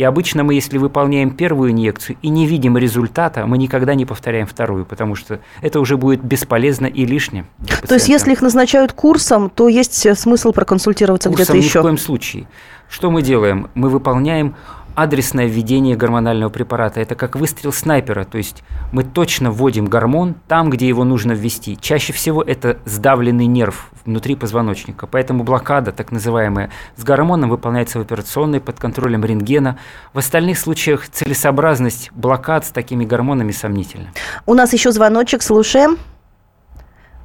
И 0.00 0.02
обычно 0.02 0.44
мы, 0.44 0.54
если 0.54 0.78
выполняем 0.78 1.30
первую 1.30 1.72
инъекцию 1.72 2.16
и 2.22 2.30
не 2.30 2.46
видим 2.46 2.78
результата, 2.78 3.44
мы 3.44 3.58
никогда 3.58 3.94
не 3.94 4.06
повторяем 4.06 4.46
вторую, 4.46 4.86
потому 4.86 5.14
что 5.14 5.40
это 5.60 5.78
уже 5.78 5.98
будет 5.98 6.24
бесполезно 6.24 6.86
и 6.86 7.04
лишнее. 7.04 7.44
То 7.86 7.96
есть, 7.96 8.08
если 8.08 8.32
их 8.32 8.40
назначают 8.40 8.94
курсом, 8.94 9.50
то 9.50 9.68
есть 9.68 10.18
смысл 10.18 10.52
проконсультироваться 10.52 11.28
где-то 11.28 11.54
еще? 11.54 11.80
Ни 11.80 11.82
в 11.82 11.82
коем 11.82 11.98
случае. 11.98 12.46
Что 12.88 13.10
мы 13.10 13.20
делаем? 13.20 13.68
Мы 13.74 13.90
выполняем 13.90 14.56
адресное 15.02 15.46
введение 15.46 15.96
гормонального 15.96 16.50
препарата. 16.50 17.00
Это 17.00 17.14
как 17.14 17.36
выстрел 17.36 17.72
снайпера, 17.72 18.24
то 18.24 18.38
есть 18.38 18.62
мы 18.92 19.04
точно 19.04 19.50
вводим 19.50 19.86
гормон 19.86 20.34
там, 20.48 20.70
где 20.70 20.88
его 20.88 21.04
нужно 21.04 21.32
ввести. 21.32 21.78
Чаще 21.80 22.12
всего 22.12 22.42
это 22.42 22.78
сдавленный 22.84 23.46
нерв 23.46 23.90
внутри 24.04 24.36
позвоночника. 24.36 25.06
Поэтому 25.06 25.44
блокада, 25.44 25.92
так 25.92 26.12
называемая, 26.12 26.70
с 26.96 27.04
гормоном 27.04 27.50
выполняется 27.50 27.98
в 27.98 28.02
операционной 28.02 28.60
под 28.60 28.78
контролем 28.78 29.24
рентгена. 29.24 29.78
В 30.12 30.18
остальных 30.18 30.58
случаях 30.58 31.08
целесообразность 31.08 32.10
блокад 32.12 32.66
с 32.66 32.70
такими 32.70 33.04
гормонами 33.04 33.52
сомнительна. 33.52 34.08
У 34.46 34.54
нас 34.54 34.72
еще 34.72 34.92
звоночек, 34.92 35.42
слушаем. 35.42 35.98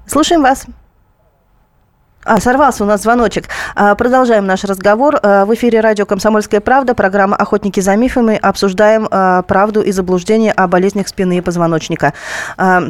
Слушаем 0.07 0.41
вас. 0.41 0.65
А, 2.25 2.39
сорвался 2.39 2.83
у 2.83 2.87
нас 2.87 3.03
звоночек. 3.03 3.45
А, 3.75 3.93
продолжаем 3.93 4.47
наш 4.47 4.63
разговор. 4.63 5.19
А, 5.21 5.45
в 5.45 5.53
эфире 5.53 5.79
радио 5.79 6.07
«Комсомольская 6.07 6.59
правда», 6.59 6.95
программа 6.95 7.35
«Охотники 7.35 7.79
за 7.79 7.95
мифами». 7.95 8.35
Обсуждаем 8.41 9.07
а, 9.11 9.43
правду 9.43 9.81
и 9.81 9.91
заблуждение 9.91 10.51
о 10.51 10.67
болезнях 10.67 11.07
спины 11.07 11.37
и 11.37 11.41
позвоночника. 11.41 12.13
А, 12.57 12.85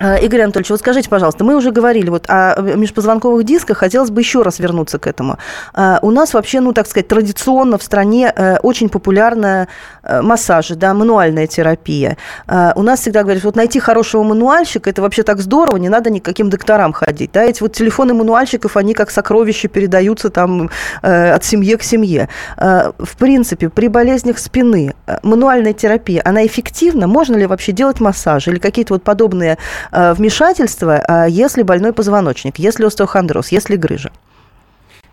Игорь 0.00 0.42
Анатольевич, 0.42 0.70
вот 0.70 0.80
скажите, 0.80 1.08
пожалуйста, 1.08 1.44
мы 1.44 1.54
уже 1.54 1.70
говорили 1.70 2.10
вот 2.10 2.24
о 2.28 2.60
межпозвонковых 2.60 3.44
дисках, 3.44 3.78
хотелось 3.78 4.10
бы 4.10 4.22
еще 4.22 4.42
раз 4.42 4.58
вернуться 4.58 4.98
к 4.98 5.06
этому. 5.06 5.38
А, 5.72 6.00
у 6.02 6.10
нас 6.10 6.34
вообще, 6.34 6.58
ну, 6.58 6.72
так 6.72 6.88
сказать, 6.88 7.06
традиционно 7.06 7.78
в 7.78 7.82
стране 7.84 8.32
э, 8.34 8.56
очень 8.58 8.88
популярна 8.88 9.68
э, 10.02 10.20
массажи, 10.20 10.74
да, 10.74 10.94
мануальная 10.94 11.46
терапия. 11.46 12.16
А, 12.48 12.72
у 12.74 12.82
нас 12.82 13.00
всегда 13.00 13.22
говорят, 13.22 13.44
вот 13.44 13.54
найти 13.54 13.78
хорошего 13.78 14.24
мануальщика, 14.24 14.90
это 14.90 15.00
вообще 15.00 15.22
так 15.22 15.40
здорово, 15.40 15.76
не 15.76 15.88
надо 15.88 16.10
никаким 16.10 16.50
докторам 16.50 16.92
ходить, 16.92 17.30
да, 17.32 17.44
эти 17.44 17.62
вот 17.62 17.72
телефоны 17.74 18.14
мануальщиков, 18.14 18.76
они 18.76 18.94
как 18.94 19.12
сокровища 19.12 19.68
передаются 19.68 20.28
там 20.28 20.70
э, 21.02 21.30
от 21.30 21.44
семьи 21.44 21.76
к 21.76 21.84
семье. 21.84 22.28
В 22.56 23.16
принципе, 23.16 23.68
при 23.68 23.86
болезнях 23.86 24.38
спины 24.38 24.94
мануальная 25.22 25.72
терапия, 25.72 26.20
она 26.24 26.44
эффективна? 26.44 27.06
Можно 27.06 27.36
ли 27.36 27.46
вообще 27.46 27.70
делать 27.70 28.00
массаж 28.00 28.48
или 28.48 28.58
какие-то 28.58 28.94
вот 28.94 29.04
подобные 29.04 29.54
Э, 29.54 29.83
вмешательства, 29.90 31.02
а 31.06 31.26
если 31.26 31.62
больной 31.62 31.92
позвоночник, 31.92 32.58
если 32.58 32.84
остеохондроз, 32.84 33.48
если 33.48 33.76
грыжа? 33.76 34.10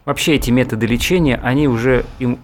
Вообще 0.06 0.36
эти 0.36 0.50
методы 0.52 0.88
лечения, 0.88 1.40
они 1.44 1.68
уже 1.68 2.06
им 2.20 2.40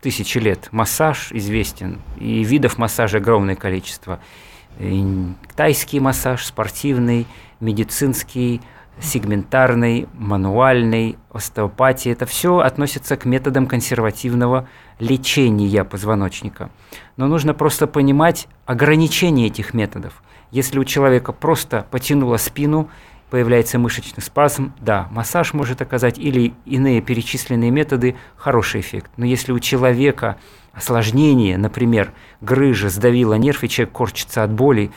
тысячи 0.00 0.38
лет. 0.38 0.68
Массаж 0.72 1.30
известен, 1.32 2.00
и 2.18 2.42
видов 2.42 2.78
массажа 2.78 3.18
огромное 3.18 3.54
количество. 3.54 4.18
И 4.78 5.04
тайский 5.54 6.00
массаж, 6.00 6.44
спортивный, 6.44 7.26
медицинский, 7.60 8.60
сегментарный, 9.00 10.08
мануальный, 10.14 11.16
остеопатия. 11.32 12.12
Это 12.12 12.26
все 12.26 12.58
относится 12.58 13.16
к 13.16 13.24
методам 13.24 13.66
консервативного 13.66 14.68
лечения 14.98 15.84
позвоночника. 15.84 16.70
Но 17.16 17.26
нужно 17.26 17.54
просто 17.54 17.86
понимать 17.86 18.48
ограничения 18.66 19.46
этих 19.46 19.74
методов. 19.74 20.22
Если 20.52 20.78
у 20.78 20.84
человека 20.84 21.32
просто 21.32 21.86
потянуло 21.90 22.36
спину, 22.36 22.90
появляется 23.30 23.78
мышечный 23.78 24.22
спазм, 24.22 24.74
да, 24.78 25.08
массаж 25.10 25.54
может 25.54 25.80
оказать 25.80 26.18
или 26.18 26.52
иные 26.66 27.00
перечисленные 27.00 27.70
методы 27.70 28.16
хороший 28.36 28.82
эффект. 28.82 29.10
Но 29.16 29.24
если 29.24 29.52
у 29.52 29.58
человека 29.58 30.36
осложнение, 30.74 31.56
например, 31.56 32.12
грыжа 32.42 32.90
сдавила 32.90 33.32
нерв, 33.34 33.64
и 33.64 33.68
человек 33.70 33.94
корчится 33.94 34.42
от 34.42 34.52
боли, 34.52 34.90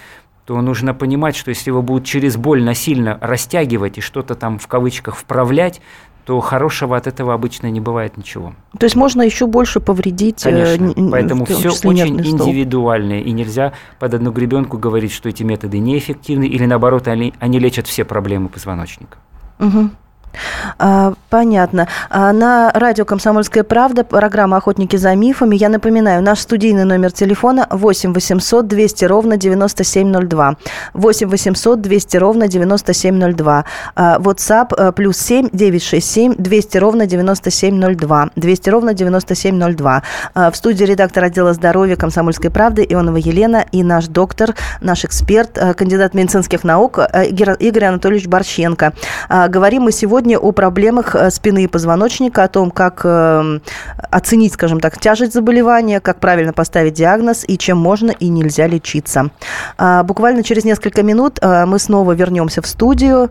то 0.46 0.60
нужно 0.60 0.94
понимать, 0.94 1.38
что 1.38 1.50
если 1.50 1.70
его 1.70 1.82
будут 1.82 2.06
через 2.06 2.36
боль 2.36 2.62
насильно 2.62 3.18
растягивать 3.22 3.98
и 3.98 4.02
что-то 4.02 4.36
там 4.36 4.60
в 4.60 4.68
кавычках 4.68 5.16
вправлять, 5.16 5.82
то 6.26 6.40
хорошего 6.42 6.98
от 6.98 7.06
этого 7.06 7.34
обычно 7.34 7.70
не 7.70 7.80
бывает 7.80 8.18
ничего. 8.18 8.54
То 8.78 8.86
есть 8.86 8.96
можно 8.96 9.22
еще 9.22 9.46
больше 9.46 9.80
повредить. 9.80 10.46
Э, 10.46 10.76
Конечно. 10.76 11.12
Поэтому 11.12 11.46
все 11.46 11.70
очень 11.70 12.20
индивидуальное, 12.20 13.22
и 13.22 13.32
нельзя 13.32 13.74
под 14.00 14.16
одну 14.16 14.32
гребенку 14.32 14.78
говорить, 14.78 15.12
что 15.12 15.30
эти 15.30 15.44
методы 15.44 15.78
неэффективны, 15.78 16.46
или 16.46 16.66
наоборот, 16.66 17.08
они, 17.08 17.34
они 17.40 17.60
лечат 17.60 17.86
все 17.86 18.06
проблемы 18.06 18.50
позвоночника. 18.50 19.20
Угу. 19.60 19.90
А, 20.78 21.14
понятно. 21.30 21.88
А, 22.10 22.34
на 22.34 22.72
радио 22.74 23.06
«Комсомольская 23.06 23.64
правда» 23.64 24.04
программа 24.04 24.58
«Охотники 24.58 24.96
за 24.96 25.16
мифами». 25.16 25.56
Я 25.56 25.70
напоминаю, 25.70 26.22
наш 26.22 26.40
студийный 26.40 26.86
номер 26.86 27.12
телефона 27.12 27.68
8 27.70 28.14
800 28.14 28.68
200 28.68 29.06
ровно 29.06 29.38
9702. 29.38 30.56
8 30.94 31.28
800 31.30 31.82
200 31.82 32.18
ровно 32.18 32.48
9702. 32.48 33.66
А, 33.96 34.18
WhatsApp 34.20 34.74
э, 34.78 34.92
плюс 34.92 35.18
7 35.18 35.50
967 35.52 36.36
200 36.38 36.78
ровно 36.78 37.06
9702. 37.06 38.30
200 38.36 38.70
ровно 38.70 38.94
9702. 38.94 40.04
В 40.36 40.54
студии 40.54 40.84
редактор 40.84 41.24
отдела 41.24 41.54
здоровья 41.54 41.96
«Комсомольской 41.96 42.50
правды» 42.50 42.86
Ионова 42.88 43.18
Елена 43.18 43.66
и 43.72 43.84
наш 43.84 44.08
доктор, 44.08 44.56
наш 44.82 45.06
эксперт, 45.06 45.58
э, 45.58 45.74
кандидат 45.74 46.14
медицинских 46.14 46.64
наук 46.64 47.00
э, 47.00 47.28
Игорь 47.28 47.86
Анатольевич 47.86 48.28
Борщенко. 48.28 48.94
Говорим 49.50 49.84
мы 49.84 49.92
сегодня 49.92 50.25
сегодня 50.26 50.40
о 50.40 50.52
проблемах 50.54 51.16
э, 51.16 51.30
спины 51.30 51.66
и 51.66 51.68
позвоночника, 51.68 52.44
о 52.44 52.48
том, 52.48 52.72
как 52.72 53.02
э, 53.04 53.60
оценить, 54.10 54.54
скажем 54.54 54.80
так, 54.80 55.00
тяжесть 55.00 55.34
заболевания, 55.34 56.00
как 56.00 56.20
правильно 56.20 56.52
поставить 56.52 56.94
диагноз 56.94 57.46
и 57.48 57.60
чем 57.60 57.78
можно 57.78 58.10
и 58.10 58.30
нельзя 58.30 58.66
лечиться. 58.66 59.30
А, 59.78 60.02
буквально 60.04 60.42
через 60.42 60.64
несколько 60.66 61.04
минут 61.04 61.38
э, 61.42 61.66
мы 61.68 61.78
снова 61.78 62.14
вернемся 62.14 62.64
в 62.64 62.68
студию. 62.68 63.30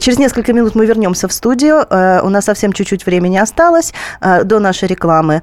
Через 0.00 0.18
несколько 0.18 0.52
минут 0.52 0.74
мы 0.74 0.84
вернемся 0.84 1.28
в 1.28 1.32
студию. 1.32 1.86
У 2.24 2.28
нас 2.30 2.44
совсем 2.44 2.72
чуть-чуть 2.72 3.06
времени 3.06 3.36
осталось 3.38 3.92
до 4.20 4.58
нашей 4.58 4.88
рекламы. 4.88 5.42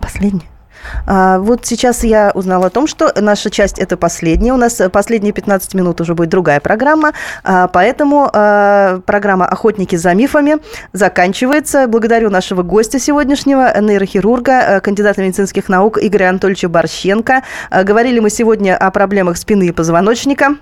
Последний. 0.00 0.59
А, 1.06 1.38
вот 1.38 1.66
сейчас 1.66 2.04
я 2.04 2.30
узнала 2.34 2.66
о 2.66 2.70
том, 2.70 2.86
что 2.86 3.12
наша 3.20 3.50
часть 3.50 3.78
это 3.78 3.96
последняя. 3.96 4.52
У 4.52 4.56
нас 4.56 4.80
последние 4.92 5.32
15 5.32 5.74
минут 5.74 6.00
уже 6.00 6.14
будет 6.14 6.28
другая 6.28 6.60
программа. 6.60 7.12
А, 7.44 7.68
поэтому 7.68 8.30
а, 8.32 9.00
программа 9.06 9.46
«Охотники 9.46 9.96
за 9.96 10.14
мифами» 10.14 10.56
заканчивается. 10.92 11.86
Благодарю 11.86 12.30
нашего 12.30 12.62
гостя 12.62 12.98
сегодняшнего, 12.98 13.78
нейрохирурга, 13.80 14.80
кандидата 14.80 15.22
медицинских 15.22 15.68
наук 15.68 15.98
Игоря 16.00 16.30
Анатольевича 16.30 16.68
Борщенко. 16.68 17.42
Говорили 17.82 18.20
мы 18.20 18.30
сегодня 18.30 18.76
о 18.76 18.90
проблемах 18.90 19.36
спины 19.36 19.68
и 19.68 19.72
позвоночника. 19.72 20.56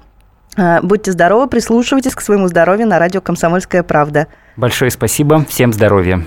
Будьте 0.83 1.13
здоровы, 1.13 1.47
прислушивайтесь 1.47 2.15
к 2.15 2.21
своему 2.21 2.49
здоровью 2.49 2.89
на 2.89 2.99
радио 2.99 3.21
«Комсомольская 3.21 3.83
правда». 3.83 4.27
Большое 4.57 4.91
спасибо, 4.91 5.45
всем 5.49 5.73
здоровья. 5.73 6.27